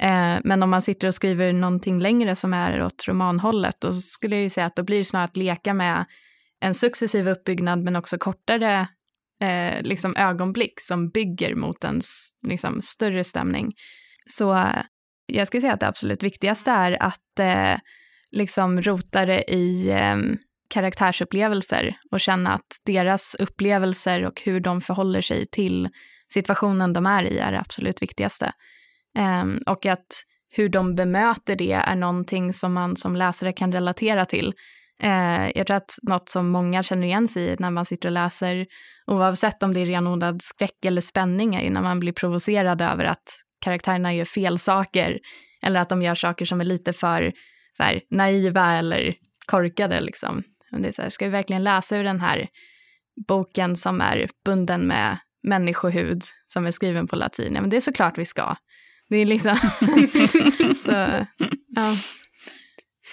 [0.01, 4.37] Eh, men om man sitter och skriver någonting längre som är åt romanhållet, då skulle
[4.37, 6.05] jag ju säga att då blir det snarare att leka med
[6.61, 8.88] en successiv uppbyggnad men också kortare
[9.42, 12.01] eh, liksom ögonblick som bygger mot en
[12.47, 13.73] liksom, större stämning.
[14.27, 14.83] Så eh,
[15.27, 17.79] jag skulle säga att det absolut viktigaste är att eh,
[18.31, 20.16] liksom rota det i eh,
[20.70, 25.88] karaktärsupplevelser och känna att deras upplevelser och hur de förhåller sig till
[26.33, 28.52] situationen de är i är det absolut viktigaste.
[29.18, 30.07] Um, och att
[30.48, 34.55] hur de bemöter det är någonting som man som läsare kan relatera till.
[35.05, 38.12] Uh, jag tror att något som många känner igen sig i när man sitter och
[38.12, 38.66] läser,
[39.07, 43.05] oavsett om det är renodlad skräck eller spänning, är ju när man blir provocerad över
[43.05, 43.24] att
[43.64, 45.18] karaktärerna gör fel saker
[45.62, 47.33] eller att de gör saker som är lite för
[47.76, 49.14] så här, naiva eller
[49.46, 50.00] korkade.
[50.00, 50.42] Liksom.
[50.76, 52.48] Men Det är så här, ska vi verkligen läsa ur den här
[53.28, 57.54] boken som är bunden med människohud som är skriven på latin?
[57.54, 58.56] Ja, men det är såklart vi ska.
[59.08, 59.56] Det är liksom...
[60.84, 60.90] så,
[61.68, 61.94] ja.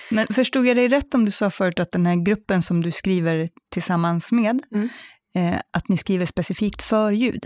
[0.10, 2.92] Men förstod jag dig rätt om du sa förut att den här gruppen som du
[2.92, 4.90] skriver tillsammans med, Mm.
[5.36, 7.46] eh, att ni skriver specifikt för ljud?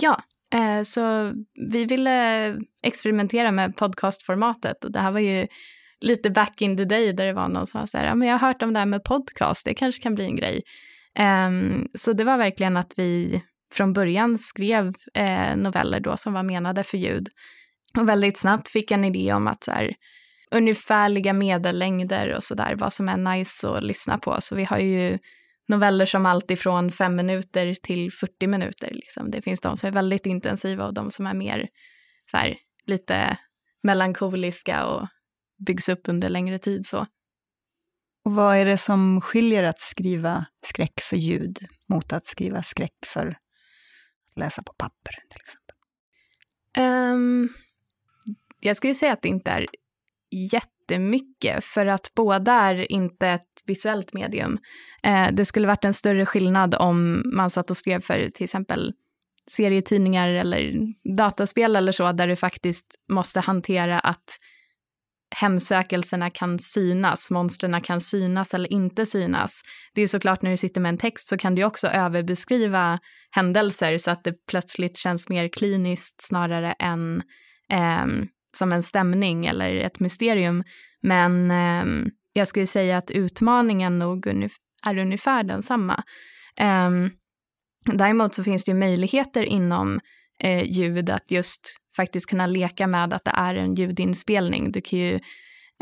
[0.00, 0.22] Ja,
[0.54, 1.32] eh, så
[1.72, 5.46] vi ville experimentera med podcastformatet och det här var ju
[6.00, 8.28] lite back in the day där det var någon som sa så här, ja, men
[8.28, 10.62] jag har hört om det här med podcast, det kanske kan bli en grej.
[11.18, 16.42] Um, så det var verkligen att vi från början skrev eh, noveller då som var
[16.42, 17.28] menade för ljud
[17.98, 19.94] och väldigt snabbt fick en idé om att så här,
[20.50, 24.36] ungefärliga medellängder och så där, vad som är nice att lyssna på.
[24.40, 25.18] Så vi har ju
[25.68, 28.90] noveller som allt ifrån fem minuter till 40 minuter.
[28.92, 29.30] Liksom.
[29.30, 31.68] Det finns de som är väldigt intensiva och de som är mer
[32.30, 32.56] så här,
[32.86, 33.36] lite
[33.82, 35.08] melankoliska och
[35.66, 36.86] byggs upp under längre tid.
[36.86, 37.06] Så.
[38.24, 42.96] Och vad är det som skiljer att skriva skräck för ljud mot att skriva skräck
[43.06, 43.36] för att
[44.36, 45.76] läsa på papper till exempel?
[46.76, 47.48] Ehm,
[48.60, 49.66] jag skulle säga att det inte är
[50.30, 54.58] jättemycket för att båda är inte ett visuellt medium.
[55.02, 58.92] Eh, det skulle varit en större skillnad om man satt och skrev för till exempel
[59.50, 60.74] serietidningar eller
[61.16, 64.38] dataspel eller så, där du faktiskt måste hantera att
[65.36, 69.62] hemsökelserna kan synas, monstren kan synas eller inte synas.
[69.94, 72.98] Det är såklart när du sitter med en text så kan du också överbeskriva
[73.30, 77.22] händelser så att det plötsligt känns mer kliniskt snarare än
[77.72, 78.06] eh,
[78.56, 80.64] som en stämning eller ett mysterium.
[81.02, 84.26] Men eh, jag skulle säga att utmaningen nog
[84.84, 86.04] är ungefär densamma.
[86.60, 86.90] Eh,
[87.92, 90.00] däremot så finns det möjligheter inom
[90.42, 94.72] eh, ljud att just faktiskt kunna leka med att det är en ljudinspelning.
[94.72, 95.14] Du kan ju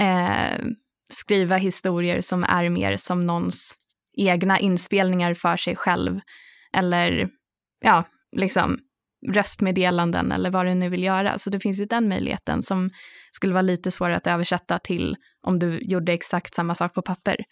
[0.00, 0.64] eh,
[1.10, 3.74] skriva historier som är mer som någons
[4.16, 6.20] egna inspelningar för sig själv.
[6.72, 7.28] Eller
[7.84, 8.04] ja,
[8.36, 8.78] liksom
[9.28, 11.38] röstmeddelanden eller vad du nu vill göra.
[11.38, 12.90] Så det finns ju den möjligheten som
[13.32, 17.44] skulle vara lite svårare att översätta till om du gjorde exakt samma sak på papper.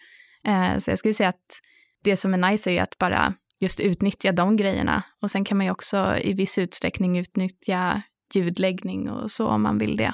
[0.47, 1.59] Eh, så jag skulle säga att
[2.03, 5.03] det som är nice är ju att bara just utnyttja de grejerna.
[5.21, 8.01] Och sen kan man ju också i viss utsträckning utnyttja
[8.33, 10.13] ljudläggning och så om man vill det.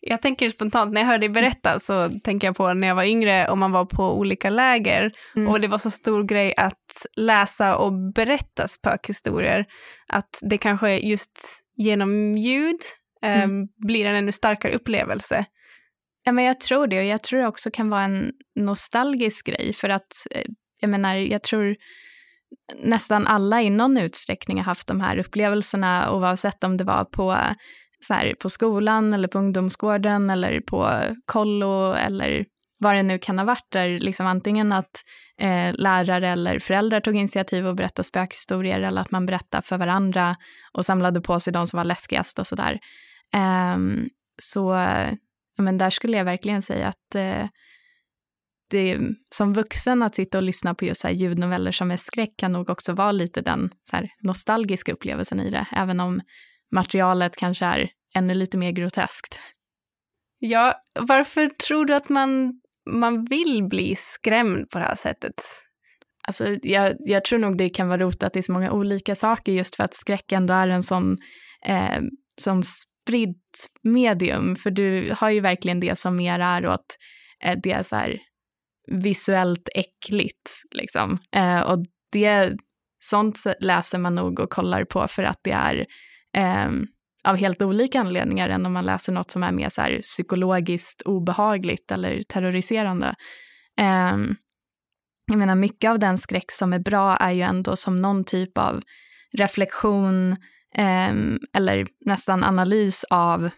[0.00, 3.04] Jag tänker spontant, när jag hör dig berätta så tänker jag på när jag var
[3.04, 5.48] yngre och man var på olika läger mm.
[5.48, 9.66] och det var så stor grej att läsa och berätta spökhistorier.
[10.08, 12.80] Att det kanske just genom ljud
[13.22, 13.68] eh, mm.
[13.76, 15.44] blir en ännu starkare upplevelse.
[16.24, 19.72] Ja, men jag tror det och jag tror det också kan vara en nostalgisk grej
[19.72, 20.44] för att eh,
[20.80, 21.76] jag menar, jag tror
[22.82, 27.32] nästan alla i någon utsträckning har haft de här upplevelserna oavsett om det var på,
[27.32, 27.52] eh,
[28.00, 32.44] så här, på skolan eller på ungdomsgården eller på kollo eller
[32.78, 35.02] vad det nu kan ha varit, där liksom antingen att
[35.40, 40.36] eh, lärare eller föräldrar tog initiativ och berättade spökhistorier eller att man berättade för varandra
[40.72, 42.78] och samlade på sig de som var läskigast och sådär.
[43.34, 44.06] Ehm, eh,
[44.42, 44.74] så
[45.58, 47.46] men där skulle jag verkligen säga att eh,
[48.70, 48.98] det,
[49.34, 52.70] som vuxen att sitta och lyssna på just så ljudnoveller som är skräck kan nog
[52.70, 56.20] också vara lite den så nostalgiska upplevelsen i det, även om
[56.74, 59.38] materialet kanske är ännu lite mer groteskt.
[60.38, 65.34] Ja, varför tror du att man, man vill bli skrämd på det här sättet?
[66.28, 69.76] Alltså, jag, jag tror nog det kan vara rotat i så många olika saker just
[69.76, 71.18] för att skräck ändå är en sån,
[71.66, 72.00] eh,
[72.40, 73.40] sån spridd
[73.82, 74.56] medium.
[74.56, 76.96] För du har ju verkligen det som mer är åt
[77.44, 78.18] eh, det så här
[78.86, 80.50] visuellt äckligt.
[80.70, 81.18] Liksom.
[81.32, 81.78] Eh, och
[82.12, 82.56] det,
[82.98, 85.86] sånt läser man nog och kollar på för att det är
[86.36, 86.70] eh,
[87.24, 91.02] av helt olika anledningar än om man läser något som är mer så här, psykologiskt
[91.02, 93.14] obehagligt eller terroriserande.
[93.78, 94.16] Eh,
[95.26, 98.58] jag menar, mycket av den skräck som är bra är ju ändå som någon typ
[98.58, 98.82] av
[99.32, 100.32] reflektion
[100.74, 101.14] eh,
[101.52, 103.50] eller nästan analys av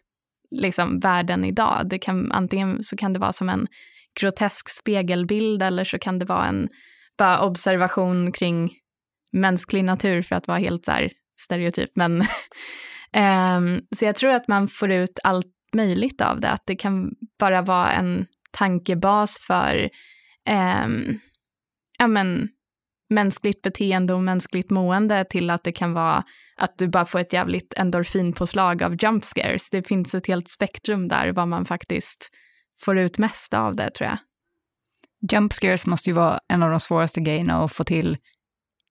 [0.51, 1.83] liksom, världen idag.
[1.85, 3.67] Det kan, antingen så kan det vara som en
[4.21, 6.68] grotesk spegelbild eller så kan det vara en
[7.18, 8.73] bara observation kring
[9.33, 11.90] mänsklig natur för att vara helt så här stereotyp.
[11.94, 12.21] Men,
[13.57, 17.11] um, så jag tror att man får ut allt möjligt av det, att det kan
[17.38, 19.90] bara vara en tankebas för
[20.85, 21.21] um,
[21.99, 22.49] ja, men,
[23.11, 26.25] mänskligt beteende och mänskligt mående till att det kan vara
[26.57, 29.71] att du bara får ett jävligt endorfinpåslag av jump scares.
[29.71, 32.31] Det finns ett helt spektrum där vad man faktiskt
[32.81, 34.19] får ut mest av det tror jag.
[35.33, 38.17] Jump scares måste ju vara en av de svåraste grejerna att få till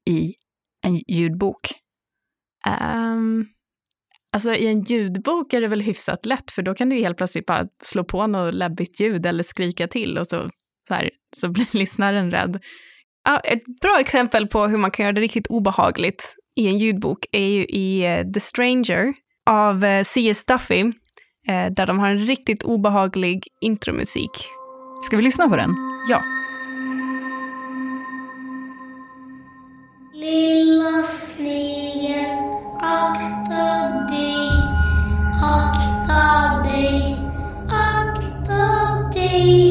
[0.10, 0.34] i
[0.84, 1.60] en ljudbok.
[2.68, 3.48] Um,
[4.34, 7.46] alltså i en ljudbok är det väl hyfsat lätt, för då kan du helt plötsligt
[7.46, 10.50] bara slå på något läbbigt ljud eller skrika till och så,
[10.88, 12.64] så, här, så blir lyssnaren rädd.
[13.24, 17.26] Ja, ett bra exempel på hur man kan göra det riktigt obehagligt i en ljudbok
[17.32, 19.14] är ju i uh, The Stranger
[19.50, 20.46] av uh, C.S.
[20.46, 20.92] Duffy
[21.48, 24.32] eh, där de har en riktigt obehaglig intromusik.
[25.02, 25.76] Ska vi lyssna på den?
[26.10, 26.24] Ja.
[30.14, 32.38] Lilla snigel,
[32.80, 34.50] akta dig,
[35.42, 37.18] akta dig,
[37.70, 39.67] akta dig.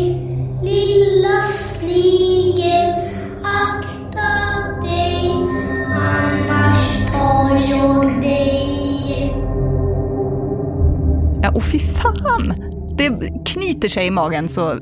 [11.46, 12.54] Ja, och fy fan!
[12.96, 13.10] Det
[13.46, 14.78] knyter sig i magen så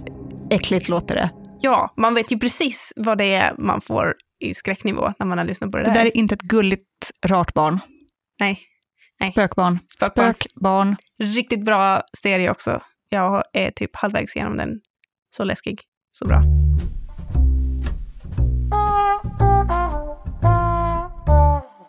[0.51, 1.31] äckligt låter det.
[1.61, 5.45] Ja, man vet ju precis vad det är man får i skräcknivå när man har
[5.45, 5.95] lyssnat på det, det där.
[5.95, 6.83] Det där är inte ett gulligt,
[7.27, 7.81] rart barn.
[8.41, 8.61] Nej.
[9.21, 9.33] Nej.
[9.33, 9.79] Spökbarn.
[9.89, 10.35] Spökbarn.
[10.35, 10.97] Spökbarn.
[11.19, 12.81] Riktigt bra serie också.
[13.09, 14.81] Jag är typ halvvägs igenom den.
[15.37, 15.81] Så läskig.
[16.13, 16.43] Så bra.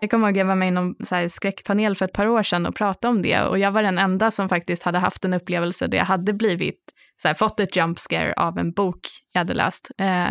[0.06, 2.66] Jag kommer ihåg jag var med i någon så skräckpanel för ett par år sedan
[2.66, 5.88] och pratade om det och jag var den enda som faktiskt hade haft en upplevelse
[5.88, 6.80] där jag hade blivit,
[7.22, 9.00] så här, fått ett jump scare av en bok
[9.34, 9.92] jag hade läst.
[9.98, 10.30] Eh,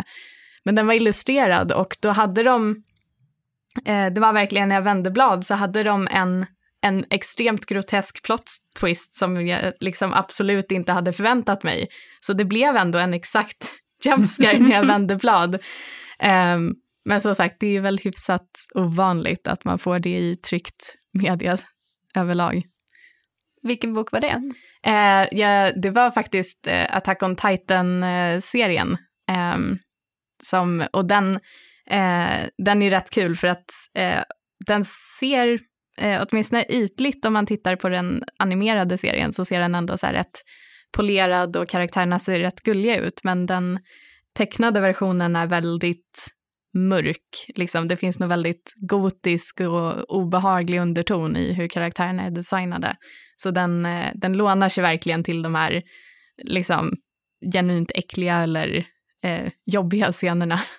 [0.63, 2.83] men den var illustrerad och då hade de,
[3.85, 6.45] eh, det var verkligen när jag vände blad så hade de en,
[6.81, 11.87] en extremt grotesk plot twist som jag liksom absolut inte hade förväntat mig.
[12.19, 13.69] Så det blev ändå en exakt
[14.03, 15.55] jump scare när jag vände blad.
[16.55, 20.95] Um, men som sagt, det är väl hyfsat ovanligt att man får det i tryckt
[21.13, 21.57] media
[22.15, 22.63] överlag.
[23.61, 24.51] Vilken bok var det?
[24.83, 28.97] Eh, ja, det var faktiskt eh, Attack on Titan-serien.
[29.29, 29.57] Eh,
[30.43, 31.35] som, och den,
[31.89, 33.65] eh, den är rätt kul för att
[33.97, 34.21] eh,
[34.65, 34.85] den
[35.19, 35.59] ser,
[35.97, 40.05] eh, åtminstone ytligt om man tittar på den animerade serien, så ser den ändå så
[40.05, 40.41] här rätt
[40.97, 43.19] polerad och karaktärerna ser rätt gulliga ut.
[43.23, 43.79] Men den
[44.37, 46.27] tecknade versionen är väldigt
[46.75, 47.45] mörk.
[47.55, 47.87] Liksom.
[47.87, 52.95] Det finns nog väldigt gotisk och obehaglig underton i hur karaktärerna är designade.
[53.35, 55.83] Så den, eh, den lånar sig verkligen till de här
[56.43, 56.91] liksom,
[57.53, 58.85] genuint äckliga eller
[59.23, 60.59] eh, jobbiga scenerna.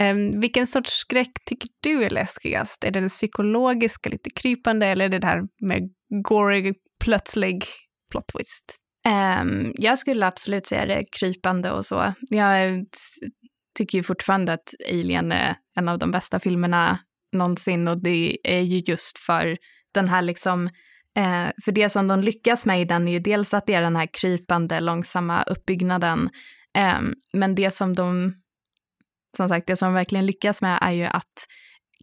[0.00, 2.84] Um, vilken sorts skräck tycker du är läskigast?
[2.84, 5.82] Är det det psykologiska, lite krypande, eller är det det här med
[6.24, 7.64] gory, plötslig
[8.10, 8.76] plot twist?
[9.08, 12.12] Um, jag skulle absolut säga det krypande och så.
[12.30, 12.84] Jag
[13.76, 16.98] tycker ju fortfarande att Alien är en av de bästa filmerna
[17.32, 19.56] någonsin och det är ju just för
[19.94, 20.66] den här liksom,
[21.16, 23.82] eh, för det som de lyckas med i den är ju dels att det är
[23.82, 26.30] den här krypande, långsamma uppbyggnaden,
[26.78, 27.00] eh,
[27.32, 28.34] men det som de,
[29.36, 31.46] som sagt, det som de verkligen lyckas med är ju att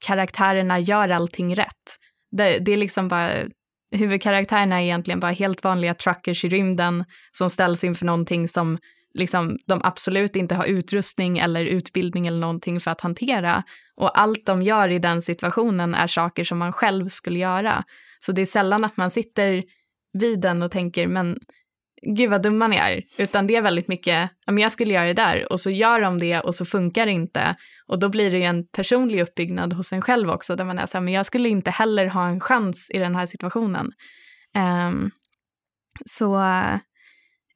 [0.01, 1.97] karaktärerna gör allting rätt.
[2.31, 3.31] Det, det är liksom bara,
[3.91, 8.77] huvudkaraktärerna är egentligen bara helt vanliga truckers i rymden som ställs inför någonting som
[9.13, 13.63] liksom, de absolut inte har utrustning eller utbildning eller någonting för att hantera.
[13.95, 17.83] Och allt de gör i den situationen är saker som man själv skulle göra.
[18.19, 19.63] Så det är sällan att man sitter
[20.13, 21.39] vid den och tänker, men
[22.15, 25.13] gud vad dumma ni är, utan det är väldigt mycket, ja, jag skulle göra det
[25.13, 27.55] där och så gör de det och så funkar det inte.
[27.87, 30.85] Och då blir det ju en personlig uppbyggnad hos en själv också, där man är
[30.85, 33.91] så här, men jag skulle inte heller ha en chans i den här situationen.
[34.87, 35.11] Um,
[36.05, 36.35] så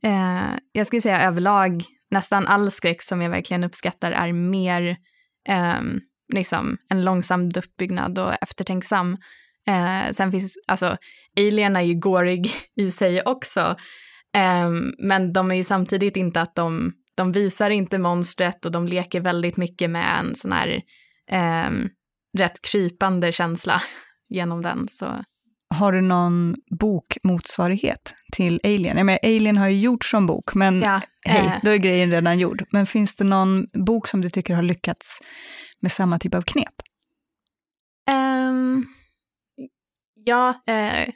[0.04, 4.98] Eh, jag skulle säga överlag, nästan all skräck som jag verkligen uppskattar är mer
[5.50, 5.82] eh,
[6.34, 9.18] liksom en långsam uppbyggnad och eftertänksam.
[9.68, 10.98] Eh, sen finns, alltså,
[11.38, 13.76] Alien är ju gårig i sig också,
[14.36, 18.88] eh, men de är ju samtidigt inte att de, de visar inte monstret och de
[18.88, 20.82] leker väldigt mycket med en sån här
[21.32, 21.72] eh,
[22.38, 23.82] rätt krypande känsla
[24.30, 24.88] genom den.
[24.90, 25.24] Så
[25.76, 28.98] har du någon bokmotsvarighet till Alien?
[28.98, 31.54] Jag menar, Alien har ju gjorts som bok, men ja, hej, äh...
[31.64, 32.64] då är grejen redan gjord.
[32.72, 35.20] Men finns det någon bok som du tycker har lyckats
[35.82, 36.74] med samma typ av knep?
[38.10, 38.86] Um,
[40.26, 41.14] ja, uh,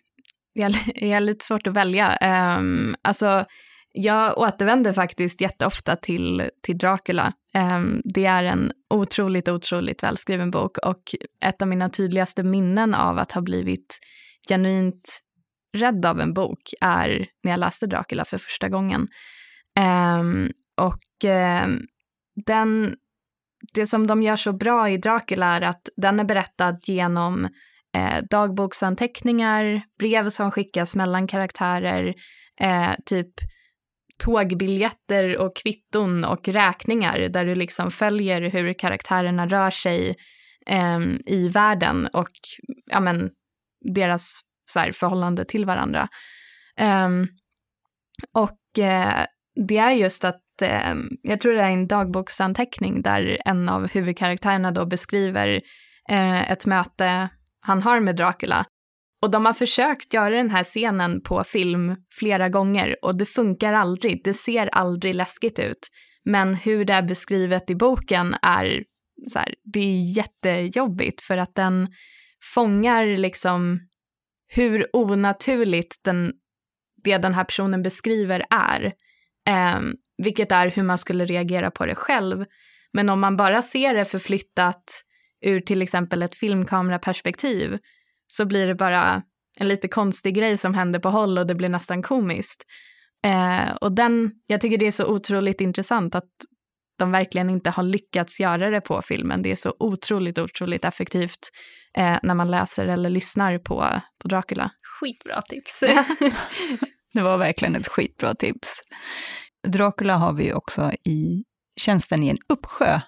[0.54, 2.18] jag, är lite svårt att välja.
[2.58, 3.46] Um, alltså,
[3.94, 7.34] jag återvänder faktiskt jätteofta till, till Dracula.
[7.58, 13.18] Um, det är en otroligt, otroligt välskriven bok och ett av mina tydligaste minnen av
[13.18, 14.00] att ha blivit
[14.50, 15.22] genuint
[15.78, 19.08] rädd av en bok är när jag läste Dracula för första gången.
[20.20, 21.30] Um, och
[21.64, 21.80] um,
[22.46, 22.96] den,
[23.74, 27.46] det som de gör så bra i Dracula är att den är berättad genom
[27.98, 32.14] eh, dagboksanteckningar, brev som skickas mellan karaktärer,
[32.62, 33.32] eh, typ
[34.24, 40.16] tågbiljetter och kvitton och räkningar där du liksom följer hur karaktärerna rör sig
[40.68, 42.32] eh, i världen och
[42.86, 43.30] ja, men,
[43.82, 46.08] deras så här, förhållande till varandra.
[46.80, 47.28] Um,
[48.34, 49.26] och uh,
[49.68, 54.72] det är just att, uh, jag tror det är en dagboksanteckning där en av huvudkaraktärerna
[54.72, 55.62] då beskriver
[56.12, 57.30] uh, ett möte
[57.62, 58.66] han har med Dracula.
[59.22, 63.74] Och de har försökt göra den här scenen på film flera gånger och det funkar
[63.74, 64.22] aldrig.
[64.24, 65.88] Det ser aldrig läskigt ut.
[66.26, 68.84] Men hur det är beskrivet i boken är
[69.28, 71.88] så här, det är jättejobbigt för att den
[72.44, 73.80] fångar liksom
[74.48, 76.34] hur onaturligt den,
[77.04, 78.86] det den här personen beskriver är.
[79.48, 79.80] Eh,
[80.24, 82.46] vilket är hur man skulle reagera på det själv.
[82.94, 84.84] Men om man bara ser det förflyttat
[85.42, 87.78] ur till exempel ett filmkameraperspektiv
[88.28, 89.24] så blir det bara
[89.58, 92.64] en lite konstig grej som händer på håll och det blir nästan komiskt.
[93.26, 96.30] Eh, och den, jag tycker det är så otroligt intressant att
[96.98, 99.42] de verkligen inte har lyckats göra det på filmen.
[99.42, 101.50] Det är så otroligt, otroligt effektivt
[101.98, 104.72] eh, när man läser eller lyssnar på, på Dracula.
[105.00, 105.80] Skitbra tips.
[107.14, 108.82] det var verkligen ett skitbra tips.
[109.68, 111.44] Dracula har vi också i
[111.80, 113.00] tjänsten i en uppsjö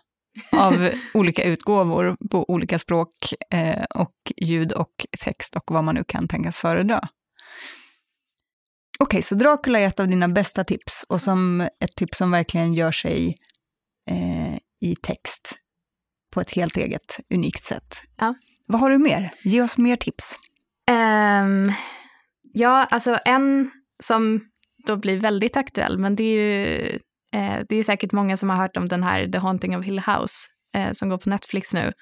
[0.51, 3.13] av olika utgåvor på olika språk
[3.49, 7.01] eh, och ljud och text och vad man nu kan tänkas föredra.
[8.99, 12.73] Okej, så Dracula är ett av dina bästa tips och som ett tips som verkligen
[12.73, 13.35] gör sig
[14.09, 15.55] eh, i text
[16.33, 18.01] på ett helt eget, unikt sätt.
[18.17, 18.35] Ja.
[18.73, 19.31] Vad har du mer?
[19.43, 20.35] Ge oss mer tips.
[20.91, 21.71] Um,
[22.53, 23.71] ja, alltså en
[24.03, 24.41] som
[24.87, 26.85] då blir väldigt aktuell, men det är ju
[27.33, 29.99] eh, det är säkert många som har hört om den här The Haunting of Hill
[29.99, 30.33] House
[30.73, 31.93] eh, som går på Netflix nu.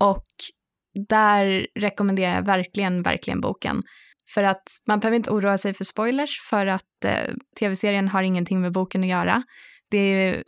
[0.00, 0.26] Och
[1.08, 3.82] där rekommenderar jag verkligen, verkligen boken.
[4.34, 8.60] För att man behöver inte oroa sig för spoilers för att eh, tv-serien har ingenting
[8.60, 9.42] med boken att göra.
[9.90, 10.42] Det,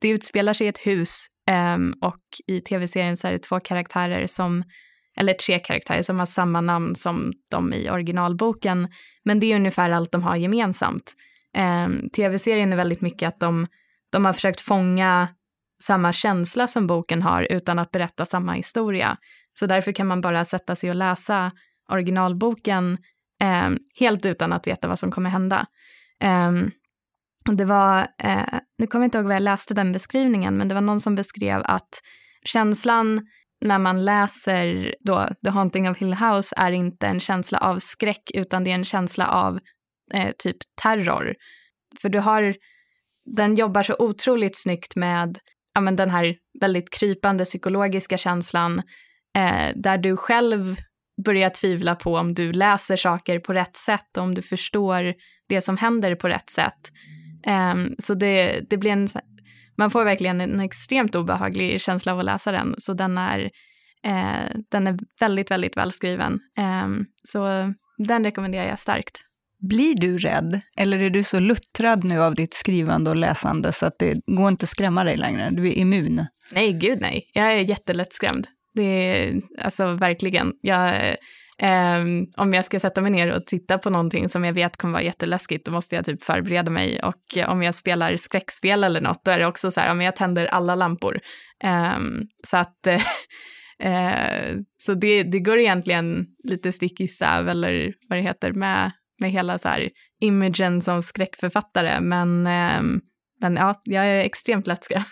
[0.00, 4.26] det utspelar sig i ett hus ehm, och i tv-serien så är det två karaktärer
[4.26, 4.64] som,
[5.18, 8.88] eller tre karaktärer som har samma namn som de i originalboken.
[9.24, 11.14] Men det är ungefär allt de har gemensamt.
[11.56, 13.66] Eh, tv-serien är väldigt mycket att de,
[14.12, 15.28] de har försökt fånga
[15.82, 19.16] samma känsla som boken har utan att berätta samma historia.
[19.58, 21.52] Så därför kan man bara sätta sig och läsa
[21.88, 22.98] originalboken
[23.40, 25.66] eh, helt utan att veta vad som kommer hända.
[26.22, 26.52] Eh,
[27.52, 30.74] det var, eh, nu kommer jag inte ihåg vad jag läste den beskrivningen, men det
[30.74, 32.02] var någon som beskrev att
[32.44, 33.26] känslan
[33.60, 38.30] när man läser då The Haunting of Hill House är inte en känsla av skräck,
[38.34, 39.58] utan det är en känsla av
[40.14, 41.34] eh, typ terror.
[42.02, 42.54] För du har,
[43.36, 45.38] den jobbar så otroligt snyggt med
[45.74, 48.82] ja, men den här väldigt krypande psykologiska känslan
[49.36, 50.76] eh, där du själv
[51.24, 55.14] börjar tvivla på om du läser saker på rätt sätt, om du förstår
[55.48, 56.90] det som händer på rätt sätt.
[57.46, 59.08] Eh, så det, det blir en,
[59.78, 63.50] man får verkligen en extremt obehaglig känsla av att läsa den, så den är,
[64.04, 66.40] eh, den är väldigt, väldigt välskriven.
[66.84, 69.20] Um, så den rekommenderar jag starkt.
[69.60, 70.60] Blir du rädd?
[70.76, 74.48] Eller är du så luttrad nu av ditt skrivande och läsande så att det går
[74.48, 75.48] inte att skrämma dig längre?
[75.50, 76.26] Du är immun?
[76.52, 77.30] Nej, gud nej.
[77.32, 78.46] Jag är jättelättskrämd.
[78.74, 80.52] Det är alltså verkligen.
[80.60, 81.16] Jag,
[81.62, 84.92] Um, om jag ska sätta mig ner och titta på någonting som jag vet kommer
[84.92, 87.02] vara jätteläskigt, då måste jag typ förbereda mig.
[87.02, 90.00] Och eh, om jag spelar skräckspel eller något, då är det också så här, om
[90.00, 91.20] jag tänder alla lampor.
[91.64, 92.98] Um, så att uh,
[94.82, 99.30] så det, det går egentligen lite stick i stäv, eller vad det heter, med, med
[99.30, 99.90] hela så här
[100.20, 102.00] imagen som skräckförfattare.
[102.00, 103.00] Men, um,
[103.40, 105.04] men ja, jag är extremt lättskrämd.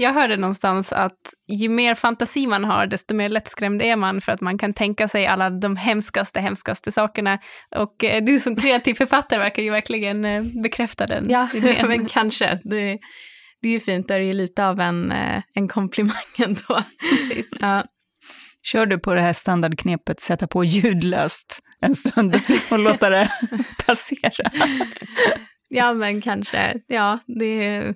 [0.00, 4.32] Jag hörde någonstans att ju mer fantasi man har, desto mer lättskrämd är man för
[4.32, 7.38] att man kan tänka sig alla de hemskaste, hemskaste sakerna.
[7.76, 11.88] Och eh, du som kreativ författare verkar ju verkligen eh, bekräfta den Ja, idén.
[11.88, 12.60] men kanske.
[12.64, 12.98] Det,
[13.62, 16.82] det är ju fint, det är ju lite av en, eh, en komplimang ändå.
[17.60, 17.84] Ja.
[18.62, 22.36] Kör du på det här standardknepet, sätta på ljudlöst en stund
[22.70, 23.30] och låta det
[23.86, 24.50] passera?
[25.68, 26.74] ja, men kanske.
[26.86, 27.94] Ja, det...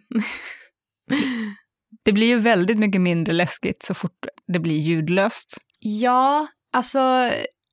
[2.05, 5.57] Det blir ju väldigt mycket mindre läskigt så fort det blir ljudlöst.
[5.79, 7.31] Ja, alltså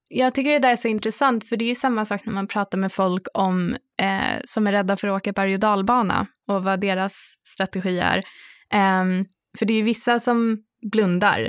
[0.08, 2.46] jag tycker det där är så intressant för det är ju samma sak när man
[2.46, 6.64] pratar med folk om eh, som är rädda för att åka berg och dalbana och
[6.64, 8.18] vad deras strategi är.
[8.72, 9.04] Eh,
[9.58, 10.58] för det är ju vissa som
[10.92, 11.40] blundar,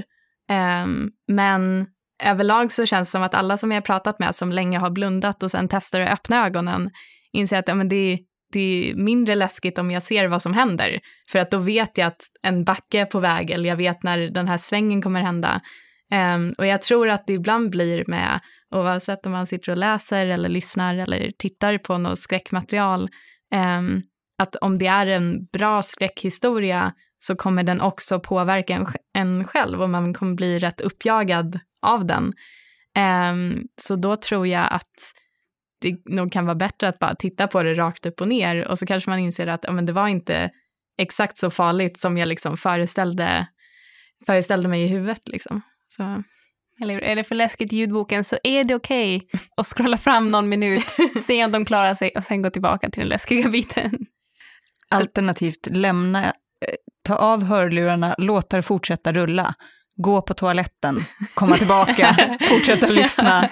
[0.50, 0.88] eh,
[1.28, 1.86] men
[2.24, 4.90] överlag så känns det som att alla som jag har pratat med som länge har
[4.90, 6.90] blundat och sen testar att öppna ögonen
[7.32, 8.20] inser att ja, men det, är,
[8.54, 11.00] det är mindre läskigt om jag ser vad som händer.
[11.30, 14.18] För att då vet jag att en backe är på väg eller jag vet när
[14.18, 15.62] den här svängen kommer hända.
[16.14, 18.40] Um, och jag tror att det ibland blir med,
[18.76, 23.10] oavsett om man sitter och läser eller lyssnar eller tittar på något skräckmaterial,
[23.56, 24.02] um,
[24.38, 29.82] att om det är en bra skräckhistoria så kommer den också påverka en, en själv
[29.82, 32.34] och man kommer bli rätt uppjagad av den.
[33.32, 35.14] Um, så då tror jag att
[35.84, 38.80] det nog kan vara bättre att bara titta på det rakt upp och ner och
[38.80, 40.52] så kanske man inser att ja, men det var inte
[40.98, 43.48] exakt så farligt som jag liksom föreställde,
[44.26, 45.28] föreställde mig i huvudet.
[45.28, 45.62] Liksom.
[45.88, 46.24] Så.
[46.82, 47.00] Eller?
[47.02, 50.50] Är det för läskigt i ljudboken så är det okej okay att scrolla fram någon
[50.50, 50.86] minut,
[51.26, 54.06] se om de klarar sig och sen gå tillbaka till den läskiga biten.
[54.90, 56.32] Alternativt lämna, eh,
[57.04, 59.56] ta av hörlurarna, låta det fortsätta rulla,
[59.96, 61.00] gå på toaletten,
[61.34, 63.50] komma tillbaka, fortsätta lyssna.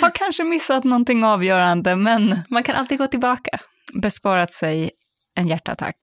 [0.00, 2.38] Har kanske missat någonting avgörande, men...
[2.48, 3.60] Man kan alltid gå tillbaka.
[3.92, 4.90] Besparat sig
[5.34, 5.96] en hjärtattack.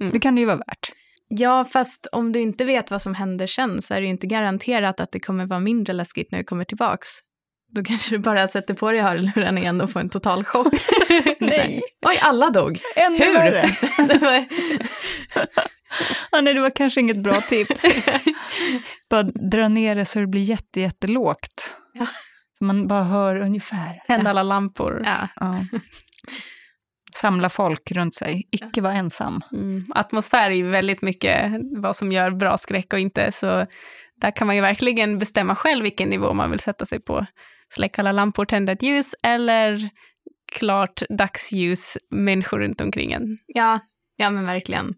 [0.00, 0.12] Mm.
[0.12, 0.92] Det kan det ju vara värt.
[1.28, 4.26] Ja, fast om du inte vet vad som händer sen så är det ju inte
[4.26, 7.08] garanterat att det kommer vara mindre läskigt när du kommer tillbaks.
[7.74, 10.74] Då kanske du bara sätter på dig hörlurarna igen och får en total chock.
[11.40, 11.80] nej!
[12.06, 12.80] Oj, alla dog!
[12.96, 13.34] Ännu Hur?
[13.34, 13.76] värre.
[14.08, 14.44] det var...
[16.30, 17.84] ja, nej, det var kanske inget bra tips.
[19.10, 21.74] bara dra ner det så det blir jätte, jättelågt.
[21.92, 22.06] Ja.
[22.58, 24.02] Så man bara hör ungefär.
[24.06, 25.02] Tända alla lampor.
[25.04, 25.28] Ja.
[25.36, 25.64] Ja.
[27.16, 29.40] samla folk runt sig, icke vara ensam.
[29.52, 29.84] Mm.
[29.94, 33.66] Atmosfär är ju väldigt mycket vad som gör bra skräck och inte, så
[34.20, 37.26] där kan man ju verkligen bestämma själv vilken nivå man vill sätta sig på.
[37.68, 39.88] Släcka alla lampor, tända ett ljus eller
[40.52, 43.38] klart dagsljus, människor runt omkring en.
[43.46, 43.80] Ja,
[44.16, 44.94] ja men verkligen.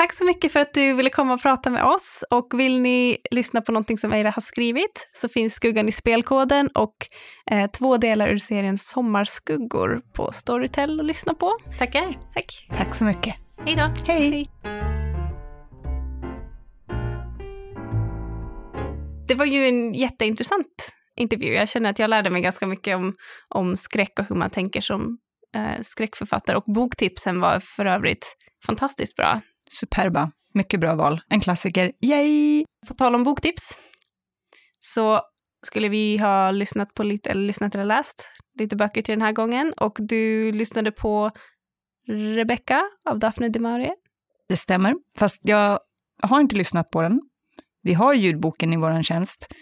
[0.00, 2.24] Tack så mycket för att du ville komma och prata med oss.
[2.30, 6.68] Och vill ni lyssna på någonting som Eira har skrivit så finns Skuggan i spelkoden
[6.74, 6.94] och
[7.50, 11.56] eh, två delar ur serien Sommarskuggor på Storytel att lyssna på.
[11.78, 12.16] Tackar.
[12.34, 12.68] Tack.
[12.76, 13.34] Tack så mycket.
[13.64, 14.12] Hej då.
[14.12, 14.50] Hej!
[19.28, 21.52] Det var ju en jätteintressant intervju.
[21.52, 23.14] Jag känner att jag lärde mig ganska mycket om,
[23.48, 25.18] om skräck och hur man tänker som
[25.56, 26.56] eh, skräckförfattare.
[26.56, 28.36] Och boktipsen var för övrigt
[28.66, 29.40] fantastiskt bra.
[29.72, 30.32] Superba.
[30.54, 31.20] Mycket bra val.
[31.28, 31.92] En klassiker.
[32.00, 32.64] Yay!
[32.86, 33.78] På tal om boktips
[34.80, 35.20] så
[35.66, 39.32] skulle vi ha lyssnat på lite, eller lyssnat eller läst lite böcker till den här
[39.32, 39.72] gången.
[39.76, 41.30] Och du lyssnade på
[42.08, 43.94] Rebecca av Daphne de Maurier.
[44.48, 45.80] Det stämmer, fast jag
[46.22, 47.20] har inte lyssnat på den.
[47.82, 49.54] Vi har ljudboken i vår tjänst.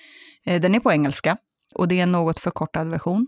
[0.46, 1.36] Eh, Den är på engelska
[1.74, 3.26] och det är en något förkortad version.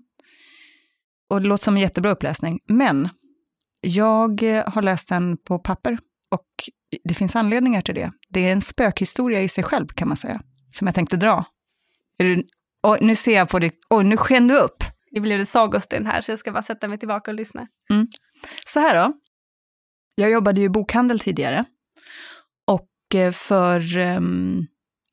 [1.31, 3.09] Och det låter som en jättebra uppläsning, men
[3.81, 5.99] jag har läst den på papper
[6.31, 6.47] och
[7.05, 8.12] det finns anledningar till det.
[8.28, 10.41] Det är en spökhistoria i sig själv kan man säga,
[10.72, 11.45] som jag tänkte dra.
[12.18, 12.47] Du,
[13.01, 14.85] nu ser jag på dig, oj, nu sken du upp.
[15.11, 17.66] Det blev det sagostund här, så jag ska bara sätta mig tillbaka och lyssna.
[18.66, 19.12] Så här då.
[20.14, 21.64] Jag jobbade ju i bokhandel tidigare.
[22.66, 24.66] Och eh, för em,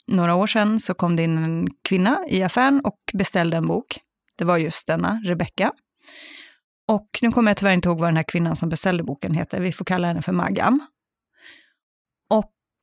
[0.08, 4.00] några år sedan så kom det in en kvinna i affären och beställde en bok.
[4.36, 5.72] Det var just denna, Rebecca.
[6.88, 9.60] Och nu kommer jag tyvärr inte ihåg vad den här kvinnan som beställde boken heter.
[9.62, 10.88] Vi får kalla henne för Maggan.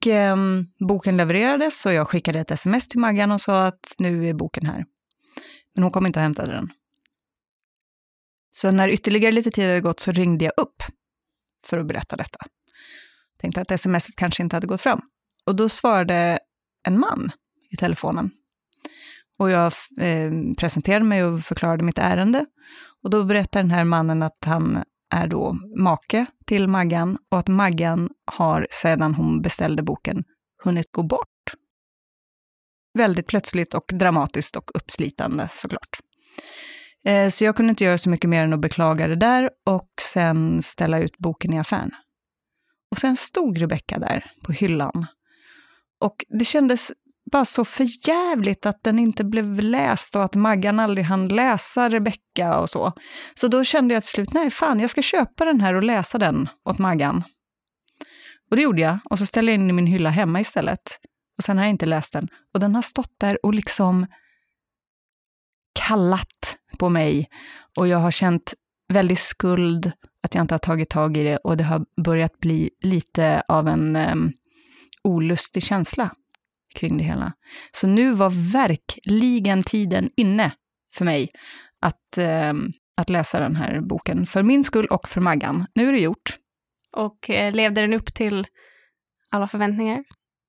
[0.06, 4.34] Och boken levererades och jag skickade ett sms till Maggan och sa att nu är
[4.34, 4.84] boken här.
[5.74, 6.70] Men hon kom inte och hämtade den.
[8.52, 10.82] Så när ytterligare lite tid hade gått så ringde jag upp
[11.66, 12.38] för att berätta detta.
[13.40, 15.00] Tänkte att sms kanske inte hade gått fram.
[15.46, 16.38] Och då svarade
[16.86, 17.30] en man
[17.70, 18.30] i telefonen.
[19.38, 22.46] Och jag eh, presenterade mig och förklarade mitt ärende.
[23.02, 24.84] Och då berättar den här mannen att han
[25.14, 30.24] är då make till Maggan och att Maggan har sedan hon beställde boken
[30.64, 31.54] hunnit gå bort.
[32.98, 35.98] Väldigt plötsligt och dramatiskt och uppslitande såklart.
[37.04, 39.90] Eh, så jag kunde inte göra så mycket mer än att beklaga det där och
[40.00, 41.90] sen ställa ut boken i affären.
[42.90, 45.06] Och sen stod Rebecka där på hyllan.
[46.00, 46.92] Och det kändes
[47.32, 52.58] bara så förjävligt att den inte blev läst och att Maggan aldrig hann läsa Rebecka
[52.58, 52.92] och så.
[53.34, 56.18] Så då kände jag till slut, nej fan, jag ska köpa den här och läsa
[56.18, 57.24] den åt Maggan.
[58.50, 60.98] Och det gjorde jag, och så ställde jag in den i min hylla hemma istället.
[61.38, 62.28] Och sen har jag inte läst den.
[62.54, 64.06] Och den har stått där och liksom
[65.74, 67.28] kallat på mig.
[67.78, 68.54] Och jag har känt
[68.92, 72.70] väldigt skuld att jag inte har tagit tag i det och det har börjat bli
[72.80, 74.32] lite av en um,
[75.04, 76.10] olustig känsla
[76.74, 77.32] kring det hela.
[77.72, 80.52] Så nu var verkligen tiden inne
[80.94, 81.28] för mig
[81.80, 82.18] att,
[82.50, 84.26] um, att läsa den här boken.
[84.26, 85.66] För min skull och för Maggan.
[85.74, 86.38] Nu är det gjort.
[86.96, 88.46] Och eh, levde den upp till
[89.30, 90.04] alla förväntningar?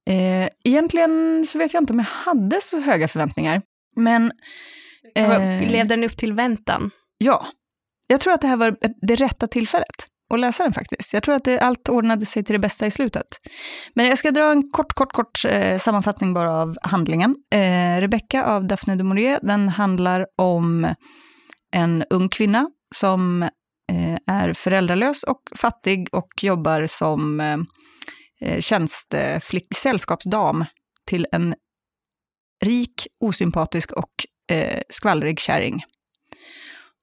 [0.10, 3.62] Eh, egentligen så vet jag inte om jag hade så höga förväntningar.
[3.96, 4.32] Men
[5.16, 5.72] Eh.
[5.72, 6.92] Levde den upp till väntan?
[7.18, 7.46] Ja,
[8.08, 11.14] jag tror att det här var det rätta tillfället att läsa den faktiskt.
[11.14, 13.28] Jag tror att det, allt ordnade sig till det bästa i slutet.
[13.94, 17.36] Men jag ska dra en kort, kort, kort eh, sammanfattning bara av handlingen.
[17.52, 20.94] Eh, Rebecca av Daphne du Maurier, den handlar om
[21.72, 23.44] en ung kvinna som
[23.92, 27.58] eh, är föräldralös och fattig och jobbar som eh,
[28.42, 30.66] eh, tjänsteflick, sällskapsdam
[31.08, 31.56] till en
[32.66, 34.12] rik, osympatisk och
[34.52, 35.84] eh, skvallrig kärring.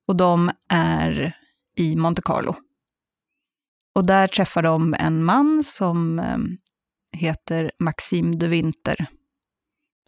[0.09, 1.37] Och de är
[1.77, 2.57] i Monte Carlo.
[3.95, 6.57] Och där träffar de en man som ehm,
[7.16, 9.07] heter Maxime de Winter,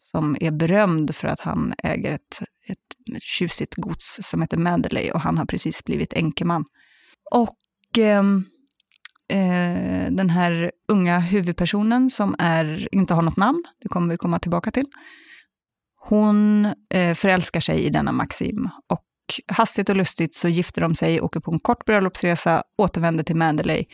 [0.02, 5.20] som är berömd för att han äger ett, ett tjusigt gods som heter Madeley och
[5.20, 6.64] han har precis blivit enkeman.
[7.30, 8.22] Och eh,
[9.28, 14.38] eh, den här unga huvudpersonen som är, inte har något namn, det kommer vi komma
[14.38, 14.86] tillbaka till,
[15.96, 16.64] hon
[16.94, 19.04] eh, förälskar sig i denna Maxim och
[19.46, 23.84] hastigt och lustigt så gifter de sig, åker på en kort bröllopsresa, återvänder till Mandalay.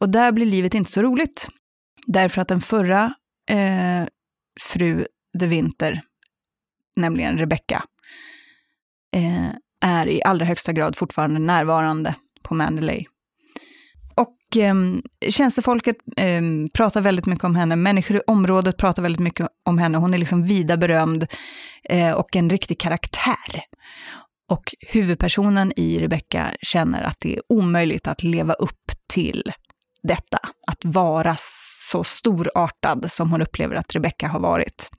[0.00, 1.48] Och där blir livet inte så roligt.
[2.06, 3.14] Därför att den förra
[3.50, 4.06] eh,
[4.60, 5.06] fru
[5.38, 6.02] de Winter,
[6.96, 7.84] nämligen Rebecca,
[9.16, 13.06] eh, är i allra högsta grad fortfarande närvarande på Mandalay.
[14.14, 14.74] Och eh,
[15.28, 16.42] tjänstefolket eh,
[16.74, 20.18] pratar väldigt mycket om henne, människor i området pratar väldigt mycket om henne, hon är
[20.18, 21.26] liksom vida berömd
[21.84, 23.62] eh, och en riktig karaktär.
[24.48, 29.52] Och huvudpersonen i Rebecca känner att det är omöjligt att leva upp till
[30.02, 31.36] detta, att vara
[31.90, 34.90] så storartad som hon upplever att Rebecca har varit.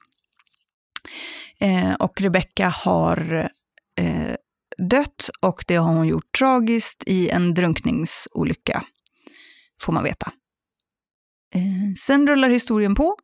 [1.59, 3.49] Eh, och Rebecca har
[3.99, 4.35] eh,
[4.89, 8.83] dött och det har hon gjort tragiskt i en drunkningsolycka,
[9.81, 10.31] får man veta.
[11.55, 13.15] Eh, sen rullar historien på.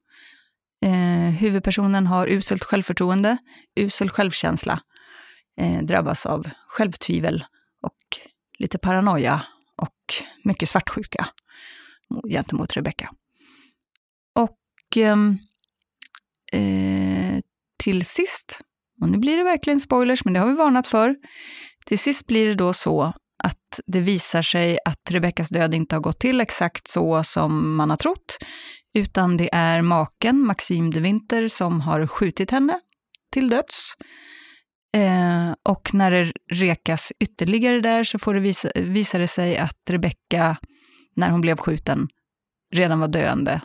[0.86, 3.38] Eh, huvudpersonen har uselt självförtroende,
[3.76, 4.80] usel självkänsla,
[5.58, 7.46] eh, drabbas av självtvivel
[7.82, 8.20] och
[8.60, 9.42] lite paranoia
[9.76, 11.28] och mycket svartsjuka
[12.30, 13.10] gentemot Rebecka.
[14.36, 15.38] Och ehm,
[16.52, 17.40] eh,
[17.84, 18.60] till sist,
[19.02, 21.16] och nu blir det verkligen spoilers, men det har vi varnat för,
[21.86, 26.02] till sist blir det då så att det visar sig att Rebeckas död inte har
[26.02, 28.38] gått till exakt så som man har trott,
[28.94, 32.80] utan det är maken, Maxim de Winter, som har skjutit henne
[33.32, 33.94] till döds.
[34.96, 39.90] Eh, och när det rekas ytterligare där så får det visa, visar det sig att
[39.90, 40.58] Rebecka,
[41.16, 42.08] när hon blev skjuten,
[42.74, 43.62] redan var döende.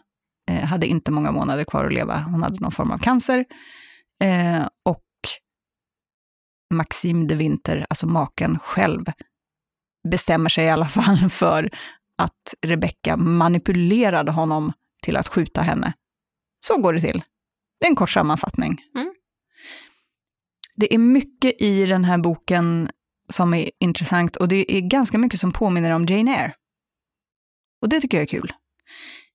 [0.51, 2.19] Eh, hade inte många månader kvar att leva.
[2.19, 3.45] Hon hade någon form av cancer.
[4.23, 5.05] Eh, och
[6.75, 9.05] Maxim de Winter, alltså maken själv,
[10.09, 11.71] bestämmer sig i alla fall för
[12.19, 14.73] att Rebecka manipulerade honom
[15.03, 15.93] till att skjuta henne.
[16.67, 17.23] Så går det till.
[17.81, 18.81] Det är en kort sammanfattning.
[18.95, 19.08] Mm.
[20.81, 22.91] Det är mycket i den här boken
[23.29, 26.53] som är intressant och det är ganska mycket som påminner om Jane Eyre.
[27.83, 28.53] Och det tycker jag är kul.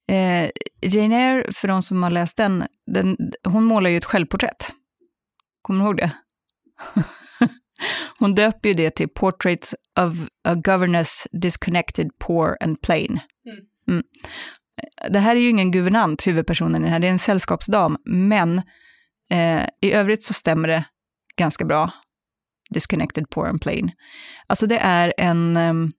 [0.07, 0.49] Eh,
[0.81, 4.71] Jane Eyre, för de som har läst den, den hon målar ju ett självporträtt.
[5.61, 6.11] Kommer du ihåg det?
[8.19, 10.13] hon döper ju det till Portraits of
[10.43, 13.19] a Governess Disconnected, Poor and Plain.
[13.87, 14.03] Mm.
[15.09, 18.61] Det här är ju ingen guvernant, huvudpersonen i den här, det är en sällskapsdam, men
[19.29, 20.85] eh, i övrigt så stämmer det
[21.37, 21.91] ganska bra.
[22.69, 23.91] Disconnected, poor and plain.
[24.47, 25.91] Alltså det är en, ehm,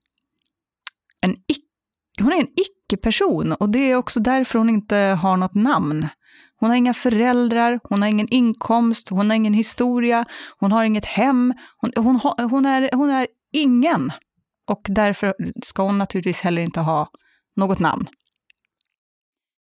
[1.21, 1.35] en
[2.19, 6.09] hon är en icke-person och det är också därför hon inte har något namn.
[6.59, 10.25] Hon har inga föräldrar, hon har ingen inkomst, hon har ingen historia,
[10.57, 12.19] hon har inget hem, hon, hon,
[12.49, 14.11] hon, är, hon är ingen.
[14.67, 15.33] Och därför
[15.65, 17.09] ska hon naturligtvis heller inte ha
[17.55, 18.07] något namn.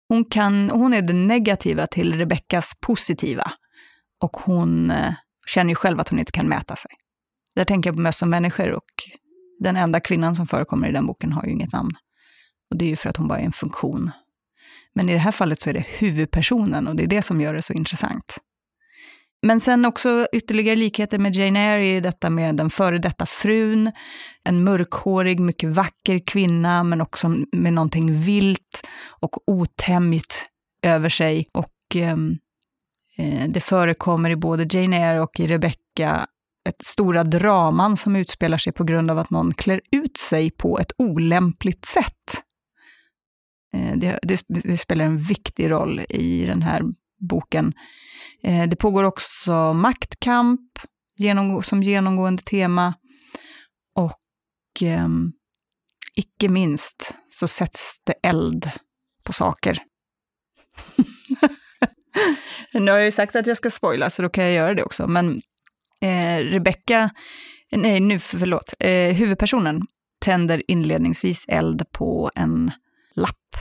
[0.10, 3.52] Hon, kan, hon är det negativa till Rebeckas positiva.
[4.22, 5.14] Och hon eh,
[5.48, 6.92] känner ju själv att hon inte kan mäta sig.
[7.56, 8.92] Där tänker jag på möss och människor och
[9.60, 11.92] den enda kvinnan som förekommer i den boken har ju inget namn.
[12.70, 14.12] Och det är ju för att hon bara är en funktion.
[14.94, 17.54] Men i det här fallet så är det huvudpersonen och det är det som gör
[17.54, 18.38] det så intressant.
[19.42, 23.92] Men sen också ytterligare likheter med Jane Eyre är detta med den före detta frun,
[24.44, 30.46] en mörkhårig, mycket vacker kvinna, men också med någonting vilt och otämjt
[30.82, 31.48] över sig.
[31.54, 32.18] Och eh,
[33.22, 36.28] Eh, det förekommer i både Jane Eyre och i Rebecca
[36.70, 40.80] ett stora draman som utspelar sig på grund av att någon klär ut sig på
[40.80, 42.44] ett olämpligt sätt.
[43.74, 46.84] Eh, det, det, det, spelar en viktig roll i den här
[47.30, 47.74] boken.
[48.44, 50.80] Eh, det pågår också maktkamp
[51.18, 52.94] genomgå, som genomgående tema.
[53.96, 55.08] Och eh,
[56.16, 58.72] icke minst så sätts det eld
[59.24, 59.84] på saker.
[62.74, 64.84] nu har jag ju sagt att jag ska spoila, så då kan jag göra det
[64.84, 65.08] också.
[65.08, 65.42] Men
[66.02, 67.10] eh, Rebecca,
[67.72, 69.82] nej nu förlåt, eh, huvudpersonen
[70.20, 72.72] tänder inledningsvis eld på en
[73.16, 73.56] lapp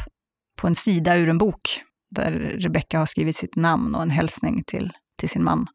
[0.57, 1.80] på en sida ur en bok
[2.11, 5.66] där Rebecca har skrivit sitt namn och en hälsning till, till sin man.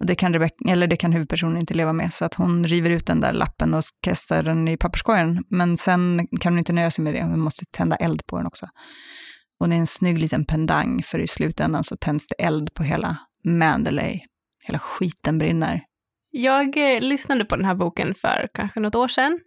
[0.00, 2.90] Och det kan, Rebecca, eller det kan huvudpersonen inte leva med, så att hon river
[2.90, 5.44] ut den där lappen och kastar den i papperskorgen.
[5.50, 8.46] Men sen kan hon inte nöja sig med det, hon måste tända eld på den
[8.46, 8.66] också.
[9.60, 12.82] Och det är en snygg liten pendang, för i slutändan så tänds det eld på
[12.82, 14.20] hela Mandalay.
[14.64, 15.82] Hela skiten brinner.
[16.30, 19.40] Jag eh, lyssnade på den här boken för kanske något år sedan.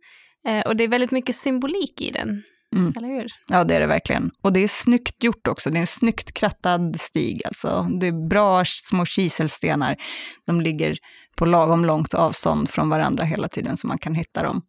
[0.47, 2.43] Eh, och det är väldigt mycket symbolik i den.
[2.75, 2.93] Mm.
[2.97, 3.31] Eller hur?
[3.47, 4.31] Ja, det är det verkligen.
[4.41, 5.69] Och det är snyggt gjort också.
[5.69, 7.41] Det är en snyggt krattad stig.
[7.45, 7.87] Alltså.
[7.99, 9.95] Det är bra små kiselstenar.
[10.45, 10.97] De ligger
[11.35, 14.61] på lagom långt avstånd från varandra hela tiden, så man kan hitta dem.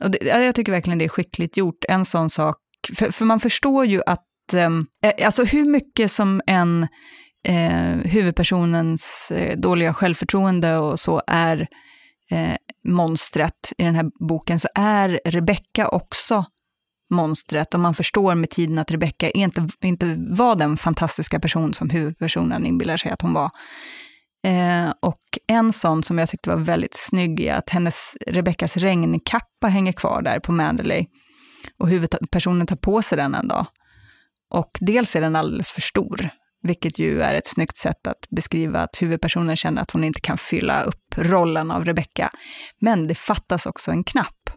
[0.00, 1.84] Och det, jag tycker verkligen det är skickligt gjort.
[1.88, 2.56] En sån sak,
[2.96, 4.70] för, för man förstår ju att, Eh,
[5.02, 6.88] eh, alltså hur mycket som en
[7.48, 11.68] eh, huvudpersonens eh, dåliga självförtroende och så är
[12.30, 16.44] eh, monstret i den här boken, så är Rebecka också
[17.10, 21.90] monstret och man förstår med tiden att Rebecka inte, inte var den fantastiska person som
[21.90, 23.50] huvudpersonen inbillar sig att hon var.
[24.46, 29.68] Eh, och en sån som jag tyckte var väldigt snygg är att hennes, Rebeckas regnkappa
[29.68, 31.06] hänger kvar där på Mandalay.
[31.78, 33.66] Och huvudpersonen tar på sig den en dag.
[34.50, 36.30] Och dels är den alldeles för stor.
[36.62, 40.38] vilket ju är ett snyggt sätt att beskriva att huvudpersonen känner att hon inte kan
[40.38, 42.30] fylla upp rollen av Rebecca.
[42.80, 44.50] Men det fattas också en knapp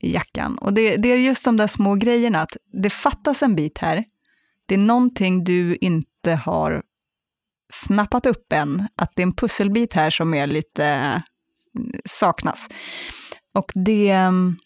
[0.00, 0.58] i jackan.
[0.58, 4.04] Och det, det är just de där små grejerna, att det fattas en bit här.
[4.66, 6.82] Det är någonting du inte har
[7.72, 11.20] snappat upp än, att det är en pusselbit här som är lite eh,
[12.04, 12.68] saknas.
[13.54, 14.56] Och det, mm,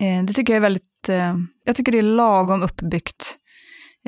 [0.00, 1.34] eh, det tycker jag är väldigt, eh,
[1.64, 3.36] jag tycker det är lagom uppbyggt.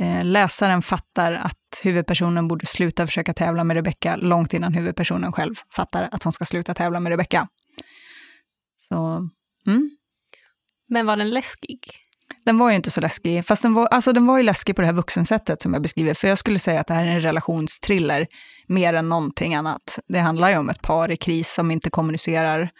[0.00, 5.54] Eh, läsaren fattar att huvudpersonen borde sluta försöka tävla med Rebecca långt innan huvudpersonen själv
[5.76, 7.48] fattar att hon ska sluta tävla med Rebecca.
[8.88, 9.28] Så,
[9.66, 9.90] mm.
[10.88, 11.80] Men var den läskig?
[12.44, 14.82] Den var ju inte så läskig, fast den var, alltså den var ju läskig på
[14.82, 17.20] det här vuxensättet som jag beskriver, för jag skulle säga att det här är en
[17.20, 18.26] relationstriller
[18.66, 19.98] mer än någonting annat.
[20.08, 22.70] Det handlar ju om ett par i kris som inte kommunicerar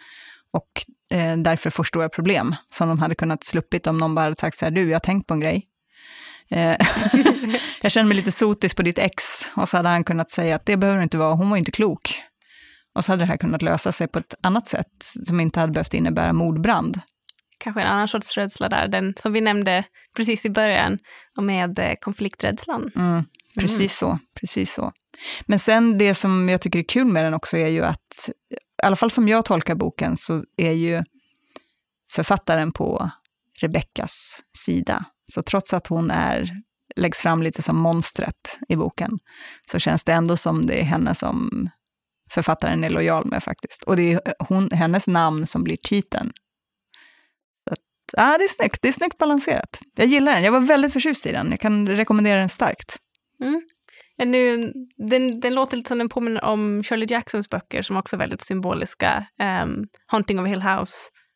[0.53, 4.35] och eh, därför får stora problem, som de hade kunnat sluppit om någon bara hade
[4.35, 5.67] sagt så här, du, jag har tänkt på en grej.
[6.49, 6.59] Eh,
[7.81, 9.23] jag känner mig lite sotis på ditt ex,
[9.55, 12.21] och så hade han kunnat säga att det behöver inte vara, hon var inte klok.
[12.95, 15.73] Och så hade det här kunnat lösa sig på ett annat sätt, som inte hade
[15.73, 17.01] behövt innebära mordbrand
[17.61, 19.83] kanske en annan sorts rädsla där, den som vi nämnde
[20.15, 20.97] precis i början,
[21.41, 22.91] med eh, konflikträdslan.
[22.95, 23.23] Mm,
[23.59, 23.89] precis mm.
[23.89, 24.91] så, precis så.
[25.45, 28.29] Men sen det som jag tycker är kul med den också är ju att,
[28.83, 31.03] i alla fall som jag tolkar boken, så är ju
[32.13, 33.11] författaren på
[33.59, 35.05] Rebeckas sida.
[35.33, 36.51] Så trots att hon är,
[36.95, 39.19] läggs fram lite som monstret i boken,
[39.71, 41.69] så känns det ändå som det är henne som
[42.31, 43.83] författaren är lojal med faktiskt.
[43.83, 46.31] Och det är hon, hennes namn som blir titeln
[48.17, 48.81] ja, det är snyggt.
[48.81, 49.79] Det är snyggt balanserat.
[49.95, 50.43] Jag gillar den.
[50.43, 51.51] Jag var väldigt förtjust i den.
[51.51, 52.97] Jag kan rekommendera den starkt.
[53.43, 53.61] Mm.
[54.17, 58.19] Nu, den, den låter lite som den påminner om Shirley Jacksons böcker som också är
[58.19, 59.25] väldigt symboliska.
[59.63, 60.93] Um, Haunting of Hill House,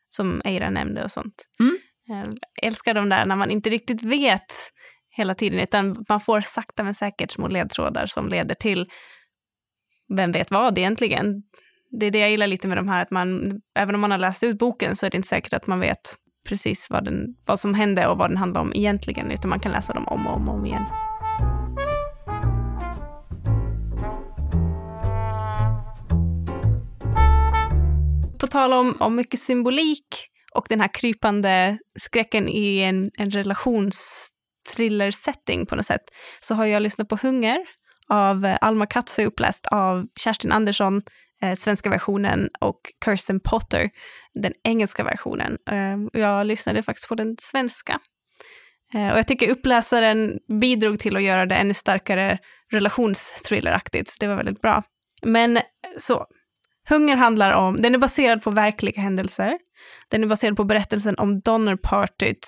[0.08, 1.34] som Eira nämnde och sånt.
[1.60, 1.78] Mm.
[2.06, 4.52] Jag älskar de där när man inte riktigt vet
[5.16, 8.86] hela tiden, utan man får sakta men säkert små ledtrådar som leder till
[10.16, 11.42] vem vet vad egentligen.
[12.00, 14.18] Det är det jag gillar lite med de här, att man, även om man har
[14.18, 16.16] läst ut boken så är det inte säkert att man vet
[16.48, 19.72] precis vad, den, vad som hände och vad den handlar om egentligen, utan man kan
[19.72, 20.84] läsa dem om och om, och om igen.
[28.38, 30.06] På tal om, om mycket symbolik
[30.54, 36.02] och den här krypande skräcken i en, en relationsthriller-setting på något sätt,
[36.40, 37.58] så har jag lyssnat på Hunger
[38.08, 41.02] av eh, Alma Katsu uppläst av Kerstin Andersson
[41.42, 43.90] eh, svenska versionen och Kirsten Potter,
[44.34, 45.58] den engelska versionen.
[45.70, 48.00] Eh, jag lyssnade faktiskt på den svenska.
[48.94, 52.38] Eh, och jag tycker uppläsaren bidrog till att göra det ännu starkare
[52.72, 54.20] relationsthrilleraktigt.
[54.20, 54.82] Det var väldigt bra.
[55.22, 55.58] Men
[55.98, 56.26] så,
[56.88, 59.58] Hunger handlar om, den är baserad på verkliga händelser.
[60.10, 62.46] Den är baserad på berättelsen om Donnerpartyt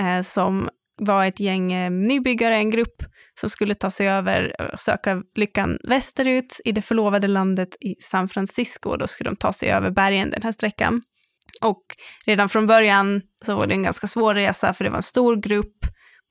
[0.00, 0.68] eh, som
[1.00, 3.02] var ett gäng eh, nybyggare, en grupp
[3.40, 8.28] som skulle ta sig över och söka lyckan västerut i det förlovade landet i San
[8.28, 8.96] Francisco.
[8.96, 11.02] Då skulle de ta sig över bergen den här sträckan.
[11.60, 11.82] Och
[12.26, 15.36] redan från början så var det en ganska svår resa för det var en stor
[15.36, 15.76] grupp.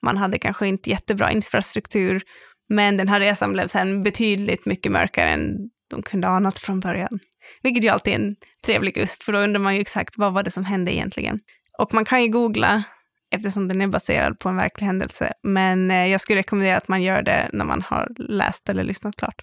[0.05, 2.21] Man hade kanske inte jättebra infrastruktur,
[2.69, 5.55] men den här resan blev sen betydligt mycket mörkare än
[5.89, 7.19] de kunde anat från början.
[7.63, 8.35] Vilket ju alltid är en
[8.65, 11.39] trevlig gust, för då undrar man ju exakt vad var det som hände egentligen.
[11.79, 12.83] Och man kan ju googla
[13.31, 15.33] eftersom den är baserad på en verklig händelse.
[15.43, 19.15] Men eh, jag skulle rekommendera att man gör det när man har läst eller lyssnat
[19.15, 19.41] klart.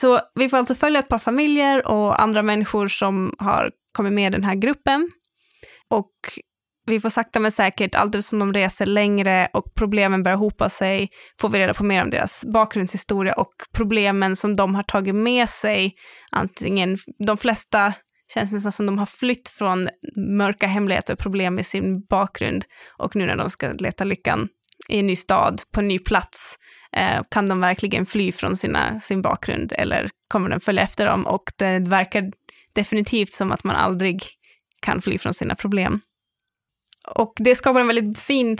[0.00, 4.32] Så vi får alltså följa ett par familjer och andra människor som har kommit med
[4.32, 5.10] i den här gruppen.
[5.88, 6.12] Och
[6.90, 11.08] vi får sakta men säkert, allt eftersom de reser längre och problemen börjar hopa sig,
[11.40, 15.48] får vi reda på mer om deras bakgrundshistoria och problemen som de har tagit med
[15.48, 15.94] sig.
[16.30, 17.92] Antingen, de flesta
[18.34, 22.64] känns nästan som de har flytt från mörka hemligheter och problem med sin bakgrund.
[22.98, 24.48] Och nu när de ska leta lyckan
[24.88, 26.56] i en ny stad, på en ny plats,
[26.96, 31.26] eh, kan de verkligen fly från sina, sin bakgrund eller kommer den följa efter dem?
[31.26, 32.30] Och det verkar
[32.72, 34.22] definitivt som att man aldrig
[34.82, 36.00] kan fly från sina problem.
[37.08, 38.58] Och det skapar en väldigt fin...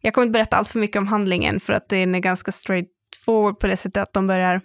[0.00, 2.88] Jag kommer inte berätta allt för mycket om handlingen för att den är ganska straight
[3.24, 4.60] forward på det sättet att de börjar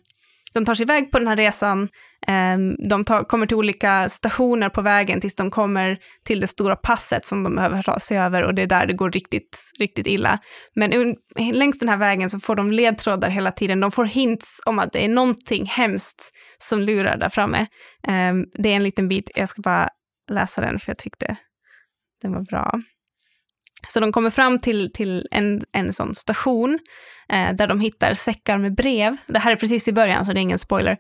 [0.53, 1.89] de tar sig iväg på den här resan.
[2.27, 6.75] Ehm, de tar, kommer till olika stationer på vägen tills de kommer till det stora
[6.75, 10.07] passet som de behöver ta sig över och det är där det går riktigt, riktigt
[10.07, 10.39] illa.
[10.75, 11.15] Men
[11.51, 13.79] längs den här vägen så får de ledtrådar hela tiden.
[13.79, 17.67] De får hints om att det är någonting hemskt som lurar där framme.
[18.07, 19.89] Ehm, det är en liten bit, jag ska bara
[20.31, 21.37] läsa den för jag tyckte
[22.21, 22.79] den var bra.
[23.89, 26.79] Så de kommer fram till, till en, en sån station
[27.29, 29.17] eh, där de hittar säckar med brev.
[29.27, 30.97] Det här är precis i början, så det är ingen spoiler.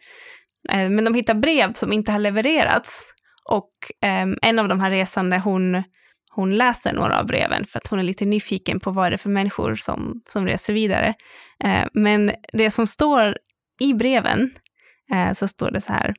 [0.69, 3.03] Eh, men de hittar brev som inte har levererats.
[3.49, 3.71] Och
[4.09, 5.83] eh, en av de här resande, hon,
[6.29, 9.17] hon läser några av breven för att hon är lite nyfiken på vad det är
[9.17, 11.13] för människor som, som reser vidare.
[11.63, 13.37] Eh, men det som står
[13.79, 14.51] i breven
[15.13, 16.13] eh, så står det så här.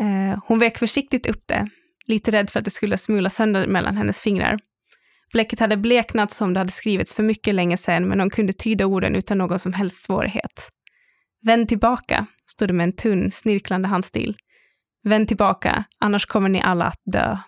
[0.00, 1.68] Eh, hon vek försiktigt upp det,
[2.06, 4.58] lite rädd för att det skulle smula sönder mellan hennes fingrar.
[5.32, 8.86] Bläcket hade bleknat som det hade skrivits för mycket länge sedan, men hon kunde tyda
[8.86, 10.68] orden utan någon som helst svårighet.
[11.42, 14.36] Vänd tillbaka, stod det med en tunn, snirklande handstil.
[15.02, 17.38] Vänd tillbaka, annars kommer ni alla att dö.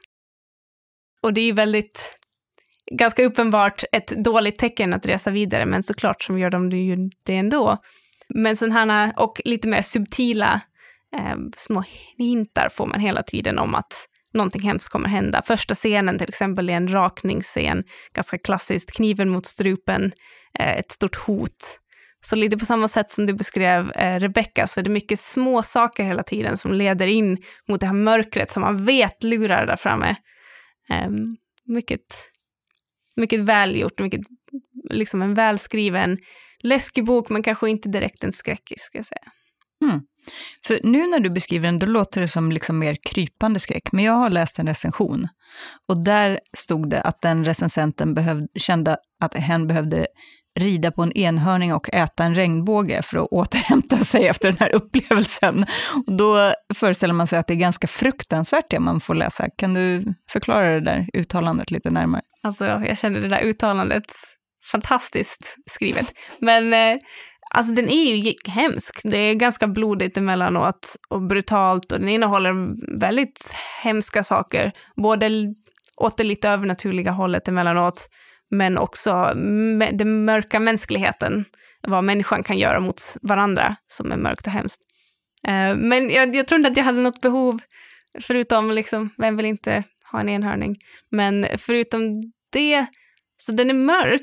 [1.22, 2.16] Och det är ju väldigt,
[2.92, 7.10] ganska uppenbart ett dåligt tecken att resa vidare, men såklart som gör de det ju
[7.22, 7.78] det ändå.
[8.28, 10.60] Men sådana här, och lite mer subtila
[11.16, 11.84] eh, små
[12.18, 13.92] hintar får man hela tiden om att
[14.36, 15.42] någonting hemskt kommer hända.
[15.42, 17.84] Första scenen till exempel är en rakningsscen,
[18.14, 20.12] ganska klassiskt, kniven mot strupen,
[20.58, 21.80] eh, ett stort hot.
[22.24, 25.62] Så lite på samma sätt som du beskrev eh, Rebecca så är det mycket små
[25.62, 29.76] saker hela tiden som leder in mot det här mörkret som man vet lurar där
[29.76, 30.16] framme.
[30.90, 31.10] Eh,
[31.64, 32.00] mycket,
[33.16, 34.20] mycket välgjort, mycket,
[34.90, 36.18] liksom en välskriven,
[36.62, 39.32] läskig bok men kanske inte direkt en skräckis ska jag säga.
[39.84, 40.00] Mm.
[40.66, 43.92] För nu när du beskriver den, då låter det som liksom mer krypande skräck.
[43.92, 45.28] Men jag har läst en recension
[45.88, 50.06] och där stod det att den recensenten behövde, kände att hen behövde
[50.58, 54.74] rida på en enhörning och äta en regnbåge för att återhämta sig efter den här
[54.74, 55.66] upplevelsen.
[56.06, 59.48] Och då föreställer man sig att det är ganska fruktansvärt det man får läsa.
[59.56, 62.22] Kan du förklara det där uttalandet lite närmare?
[62.42, 64.04] Alltså, jag känner det där uttalandet
[64.72, 66.12] fantastiskt skrivet.
[66.38, 66.96] Men eh,
[67.56, 69.00] Alltså den är ju hemsk.
[69.04, 72.52] Det är ganska blodigt emellanåt och brutalt och den innehåller
[73.00, 74.72] väldigt hemska saker.
[74.96, 75.30] Både
[75.96, 78.08] åt det lite övernaturliga hållet emellanåt,
[78.50, 79.32] men också
[79.92, 81.44] den mörka mänskligheten.
[81.82, 84.80] Vad människan kan göra mot varandra som är mörkt och hemskt.
[85.48, 87.60] Eh, men jag, jag tror inte att jag hade något behov,
[88.20, 89.82] förutom liksom, vem vill inte
[90.12, 90.76] ha en enhörning?
[91.10, 92.86] Men förutom det,
[93.36, 94.22] så den är mörk,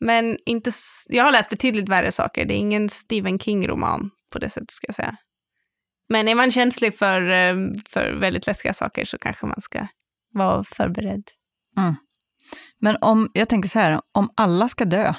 [0.00, 0.70] men inte,
[1.08, 2.44] jag har läst betydligt värre saker.
[2.44, 5.16] Det är ingen Stephen King-roman på det sättet, ska jag säga.
[6.08, 7.56] Men är man känslig för, eh,
[7.88, 9.86] för väldigt läskiga saker så kanske man ska
[10.32, 11.22] vara förberedd.
[11.76, 11.94] Mm.
[12.80, 15.14] Men om, jag tänker så här, om alla ska dö,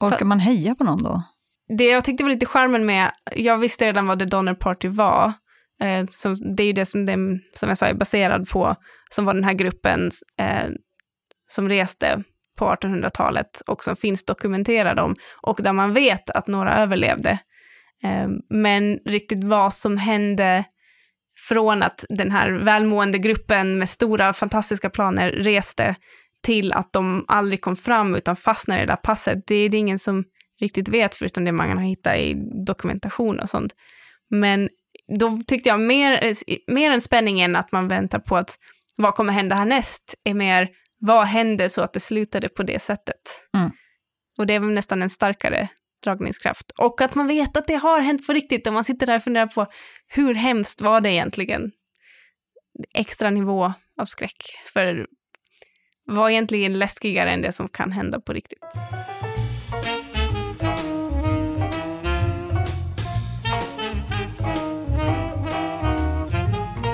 [0.00, 1.22] orkar för, man heja på någon då?
[1.78, 5.32] Det jag tyckte var lite charmen med, jag visste redan vad The Donner Party var.
[5.80, 8.76] Eh, som, det är ju det som, det som jag sa är baserad på,
[9.10, 10.68] som var den här gruppen eh,
[11.48, 12.22] som reste
[12.56, 17.38] på 1800-talet och som finns dokumenterade om och där man vet att några överlevde.
[18.02, 20.64] Ehm, men riktigt vad som hände
[21.48, 25.94] från att den här välmående gruppen med stora fantastiska planer reste
[26.42, 29.76] till att de aldrig kom fram utan fastnade i det där passet, det är det
[29.76, 30.24] ingen som
[30.60, 32.34] riktigt vet förutom det man har hittat i
[32.66, 33.72] dokumentation och sånt.
[34.30, 34.68] Men
[35.18, 38.58] då tyckte jag mer, eh, mer än spänningen att man väntar på att
[38.96, 40.68] vad kommer hända härnäst är mer
[41.06, 43.20] vad hände så att det slutade på det sättet?
[43.56, 43.70] Mm.
[44.38, 45.68] Och det är väl nästan en starkare
[46.04, 46.70] dragningskraft.
[46.78, 49.22] Och att man vet att det har hänt på riktigt och man sitter där och
[49.22, 49.66] funderar på
[50.06, 51.72] hur hemskt var det egentligen?
[52.94, 54.36] Extra nivå av skräck.
[54.72, 55.06] För
[56.04, 58.58] vad egentligen läskigare än det som kan hända på riktigt?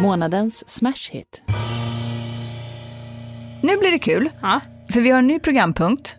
[0.00, 1.42] Månadens smash hit.
[3.62, 4.60] Nu blir det kul, ja.
[4.92, 6.16] för vi har en ny programpunkt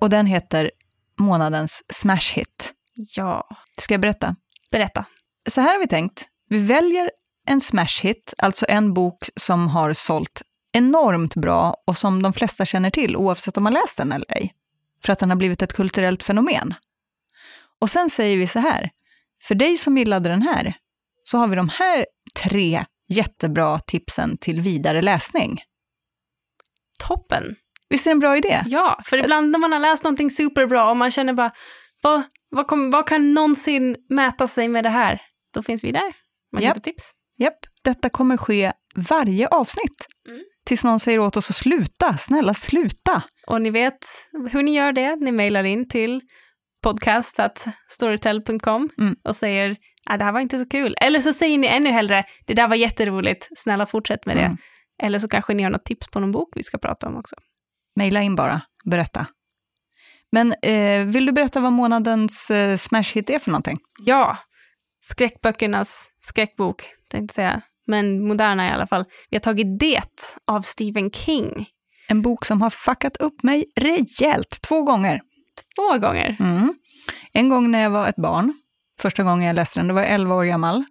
[0.00, 0.70] och den heter
[1.18, 2.72] månadens smash hit.
[2.94, 3.48] Ja.
[3.80, 4.36] Ska jag berätta?
[4.70, 5.04] Berätta.
[5.50, 6.28] Så här har vi tänkt.
[6.48, 7.10] Vi väljer
[7.46, 12.64] en smash hit, alltså en bok som har sålt enormt bra och som de flesta
[12.64, 14.54] känner till oavsett om man läst den eller ej.
[15.04, 16.74] För att den har blivit ett kulturellt fenomen.
[17.80, 18.90] Och sen säger vi så här,
[19.42, 20.76] för dig som gillade den här,
[21.24, 22.06] så har vi de här
[22.42, 25.60] tre jättebra tipsen till vidare läsning
[26.98, 27.54] toppen.
[27.88, 28.62] Visst är det en bra idé?
[28.66, 31.52] Ja, för ibland när man har läst någonting superbra och man känner bara,
[32.02, 35.20] vad, vad, kom, vad kan någonsin mäta sig med det här?
[35.54, 36.14] Då finns vi där.
[36.52, 36.82] Man yep.
[36.82, 37.10] tips.
[37.38, 38.72] Japp, detta kommer ske
[39.10, 40.06] varje avsnitt.
[40.28, 40.40] Mm.
[40.66, 43.22] Tills någon säger åt oss att sluta, snälla sluta.
[43.46, 43.98] Och ni vet
[44.52, 46.20] hur ni gör det, ni mejlar in till
[46.82, 49.14] podcast.storytel.com mm.
[49.28, 49.76] och säger
[50.06, 50.96] ah, det här var inte så kul.
[51.00, 54.42] Eller så säger ni ännu hellre, det där var jätteroligt, snälla fortsätt med det.
[54.42, 54.56] Mm.
[55.02, 57.36] Eller så kanske ni har något tips på någon bok vi ska prata om också.
[57.96, 59.26] Mejla in bara, berätta.
[60.32, 63.78] Men eh, vill du berätta vad månadens eh, smash hit är för någonting?
[63.98, 64.38] Ja,
[65.00, 67.62] skräckböckernas skräckbok, tänkte jag säga.
[67.86, 69.04] Men moderna i alla fall.
[69.30, 71.66] Vi har tagit Det av Stephen King.
[72.08, 75.20] En bok som har fuckat upp mig rejält, två gånger.
[75.76, 76.36] Två gånger?
[76.40, 76.74] Mm.
[77.32, 78.52] En gång när jag var ett barn,
[79.00, 80.84] första gången jag läste den, då var jag 11 år gammal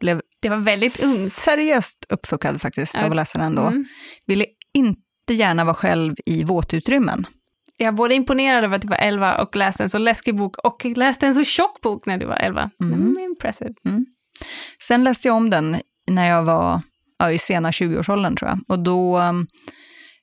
[0.00, 1.32] blev det var väldigt ungt.
[1.32, 3.62] seriöst uppfuckad faktiskt av att läsa den då.
[3.62, 3.84] Mm.
[4.26, 7.26] Ville inte jättegärna vara själv i våtutrymmen.
[7.76, 10.58] Jag är både imponerad över att du var 11 och läste en så läskig bok
[10.58, 12.70] och läste en så tjock bok när du var 11.
[12.80, 12.94] Mm.
[12.94, 13.74] Mm, impressive.
[14.80, 15.76] Sen läste jag om den
[16.10, 16.80] när jag var
[17.18, 18.60] ja, i sena 20-årsåldern tror jag.
[18.68, 19.18] Och då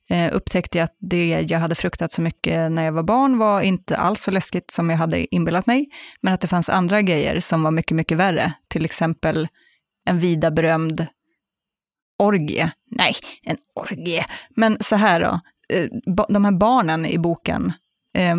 [0.10, 3.62] eh, upptäckte jag att det jag hade fruktat så mycket när jag var barn var
[3.62, 5.90] inte alls så läskigt som jag hade inbillat mig,
[6.22, 8.54] men att det fanns andra grejer som var mycket, mycket värre.
[8.68, 9.48] Till exempel
[10.06, 11.08] en vida berömd
[12.20, 12.72] orgie.
[12.92, 14.26] Nej, en orgie.
[14.56, 15.40] Men så här då,
[15.76, 15.88] eh,
[16.30, 17.74] de här barnen i boken
[18.16, 18.36] eh,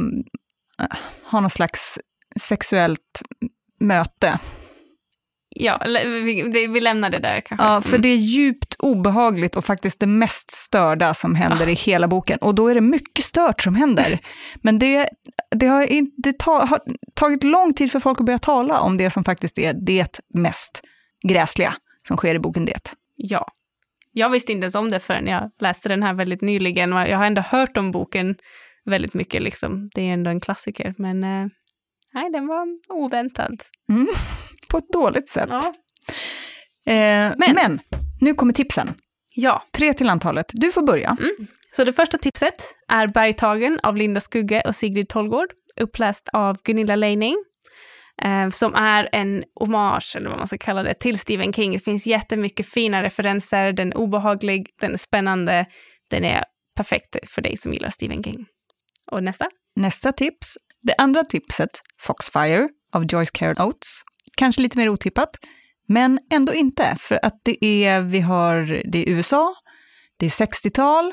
[1.24, 1.98] har någon slags
[2.40, 3.22] sexuellt
[3.80, 4.38] möte
[5.54, 5.80] Ja,
[6.54, 7.66] vi, lämnar det där kanske.
[7.66, 8.02] Ja, för Mm.
[8.02, 12.38] det är djupt obehagligt och faktiskt det mest störda som händer i hela boken.
[12.38, 14.18] Och då är det mycket stört som händer.
[14.62, 15.08] Men det,
[15.50, 16.80] det, har, inte, det ta, har
[17.14, 20.82] tagit lång tid för folk att börja tala om det som faktiskt är det mest
[21.28, 21.74] gräsliga
[22.08, 22.92] som sker i boken Det.
[23.16, 23.46] Ja.
[24.12, 27.24] Jag visste inte ens om det förrän jag läste den här väldigt nyligen jag har
[27.24, 28.36] ändå hört om boken
[28.84, 29.42] väldigt mycket.
[29.42, 29.90] Liksom.
[29.94, 31.46] Det är ändå en klassiker, men eh,
[32.14, 33.62] nej, den var oväntad.
[34.68, 35.50] På ett dåligt sätt.
[35.50, 35.72] Ja.
[36.92, 37.54] Eh, men.
[37.54, 37.80] men,
[38.20, 38.94] nu kommer tipsen.
[39.34, 40.50] ja, Tre till antalet.
[40.52, 41.16] Du får börja.
[41.76, 42.54] så det första tipset
[42.88, 45.48] är Bergtagen av Linda Skugge och Sigrid Tolgård,
[45.80, 47.36] uppläst av Gunilla Leining,
[48.22, 51.72] eh, som är en hommage, eller vad man ska kalla det, till Stephen King.
[51.72, 55.66] Det finns jättemycket fina referenser, den är obehaglig, den är spännande,
[56.10, 56.44] den är
[56.76, 58.46] perfekt för dig som gillar Stephen King.
[59.10, 59.48] Och nästa?
[59.76, 60.58] Nästa tips.
[60.82, 61.70] Det andra tipset,
[62.02, 64.02] Foxfire av Joyce Carol Oates.
[64.36, 65.30] Kanske lite mer otippat,
[65.88, 66.96] men ändå inte.
[67.00, 69.54] För att det är, vi har, det är USA,
[70.16, 71.12] det är 60-tal,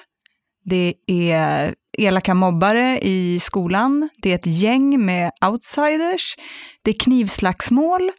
[0.66, 6.36] det är elaka mobbare i skolan, det är ett gäng med outsiders,
[6.82, 8.12] det är knivslagsmål,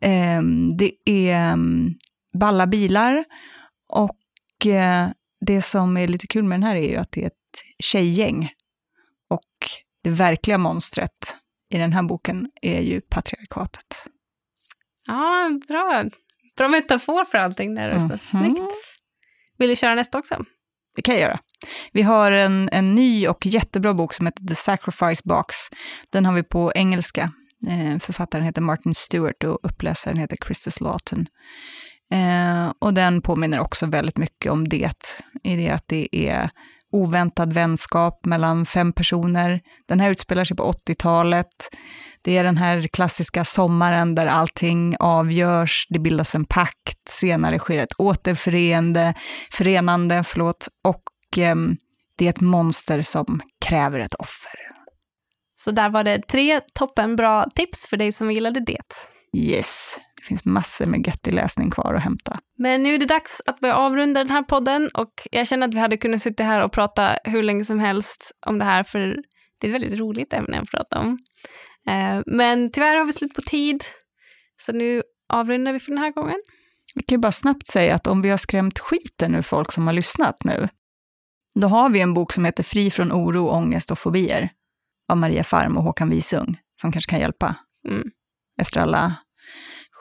[0.00, 1.94] ehm, det är mm,
[2.40, 3.24] balla bilar
[3.88, 5.08] och eh,
[5.46, 8.50] det som är lite kul med den här är ju att det är ett tjejgäng
[9.30, 9.70] och
[10.02, 11.36] det verkliga monstret
[11.74, 14.06] i den här boken är ju patriarkatet.
[15.06, 16.04] Ja, bra.
[16.56, 17.88] Bra metafor för allting där.
[17.88, 18.18] Mm.
[18.18, 18.72] Snyggt.
[19.58, 20.44] Vill du köra nästa också?
[20.96, 21.38] Det kan jag göra.
[21.92, 25.56] Vi har en, en ny och jättebra bok som heter The Sacrifice Box.
[26.10, 27.32] Den har vi på engelska.
[27.68, 31.26] Eh, författaren heter Martin Stewart och uppläsaren heter Christus Lawton.
[32.12, 34.92] Eh, och den påminner också väldigt mycket om det,
[35.44, 36.50] i det att det är
[36.96, 39.60] oväntad vänskap mellan fem personer.
[39.88, 41.46] Den här utspelar sig på 80-talet.
[42.22, 47.78] Det är den här klassiska sommaren där allting avgörs, det bildas en pakt, senare sker
[47.78, 49.14] ett återförenande,
[49.50, 51.02] förenande, förlåt, och
[51.36, 51.76] ehm,
[52.18, 54.66] det är ett monster som kräver ett offer.
[55.56, 58.82] Så där var det tre toppenbra tips för dig som gillade det.
[59.36, 59.96] Yes,
[60.26, 62.38] finns massor med göttig läsning kvar att hämta.
[62.58, 65.74] Men nu är det dags att börja avrunda den här podden och jag känner att
[65.74, 69.16] vi hade kunnat sitta här och prata hur länge som helst om det här för
[69.60, 71.18] det är ett väldigt roligt ämne att prata om.
[71.88, 73.84] Eh, Men tyvärr har vi slut på tid
[74.56, 75.02] så nu
[75.32, 76.36] avrundar vi för den här gången.
[76.94, 79.86] Vi kan ju bara snabbt säga att om vi har skrämt skiten ur folk som
[79.86, 80.68] har lyssnat nu,
[81.54, 84.48] då har vi en bok som heter Fri från oro, ångest och fobier
[85.08, 87.56] av Maria Farm och Håkan Wisung, som kanske kan hjälpa
[87.88, 88.02] Mm.
[88.60, 89.14] efter alla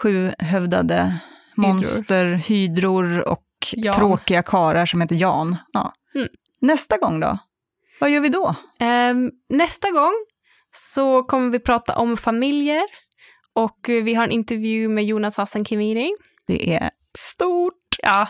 [0.01, 1.19] sjuhövdade
[1.55, 3.95] monster, hydror och Jan.
[3.95, 5.57] tråkiga karar som heter Jan.
[5.73, 5.93] Ja.
[6.15, 6.27] Mm.
[6.61, 7.37] Nästa gång då?
[7.99, 8.55] Vad gör vi då?
[8.79, 10.13] Ehm, nästa gång
[10.71, 12.83] så kommer vi prata om familjer
[13.53, 16.11] och vi har en intervju med Jonas Hassan Khemiri.
[16.47, 17.73] Det är stort.
[18.01, 18.27] Ja,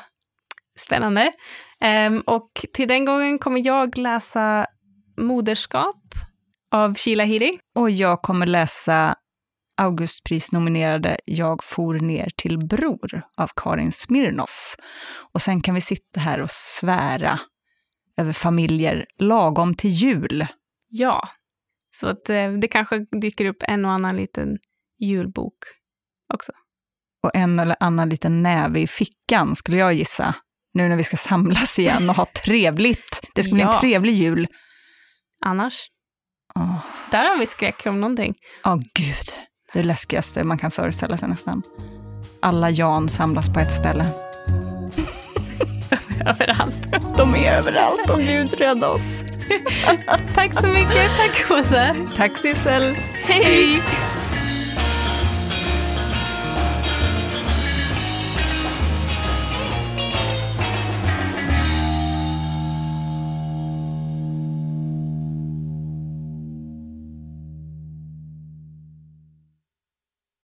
[0.80, 1.32] spännande.
[1.82, 4.66] Ehm, och till den gången kommer jag läsa
[5.18, 6.04] Moderskap
[6.72, 7.60] av Sheila Hiri.
[7.76, 9.16] Och jag kommer läsa
[9.78, 14.76] Augustprisnominerade Jag for ner till Bror av Karin Smirnoff.
[15.34, 17.40] Och sen kan vi sitta här och svära
[18.18, 20.48] över familjer lagom till jul.
[20.90, 21.30] Ja,
[22.00, 24.58] så att eh, det kanske dyker upp en och annan liten
[25.00, 25.54] julbok
[26.34, 26.52] också.
[27.24, 30.36] Och en eller annan liten näve i fickan, skulle jag gissa.
[30.74, 33.30] Nu när vi ska samlas igen och ha trevligt.
[33.36, 33.80] Det ska bli en Ja.
[33.82, 34.48] trevlig jul.
[35.42, 35.88] Annars,
[36.56, 36.78] Åh,
[37.12, 38.36] där har vi skräck om någonting.
[38.66, 39.34] åh, gud.
[39.76, 41.62] Det läskigaste man kan föreställa sig nästan.
[42.40, 44.06] Alla Jan samlas på ett ställe.
[46.26, 46.78] Överallt.
[47.18, 49.24] De är överallt och Gud rädda oss.
[50.36, 51.12] Tack så mycket.
[51.18, 51.96] Tack Åsa.
[52.18, 52.98] Tack Sissel.
[53.24, 53.82] Hej!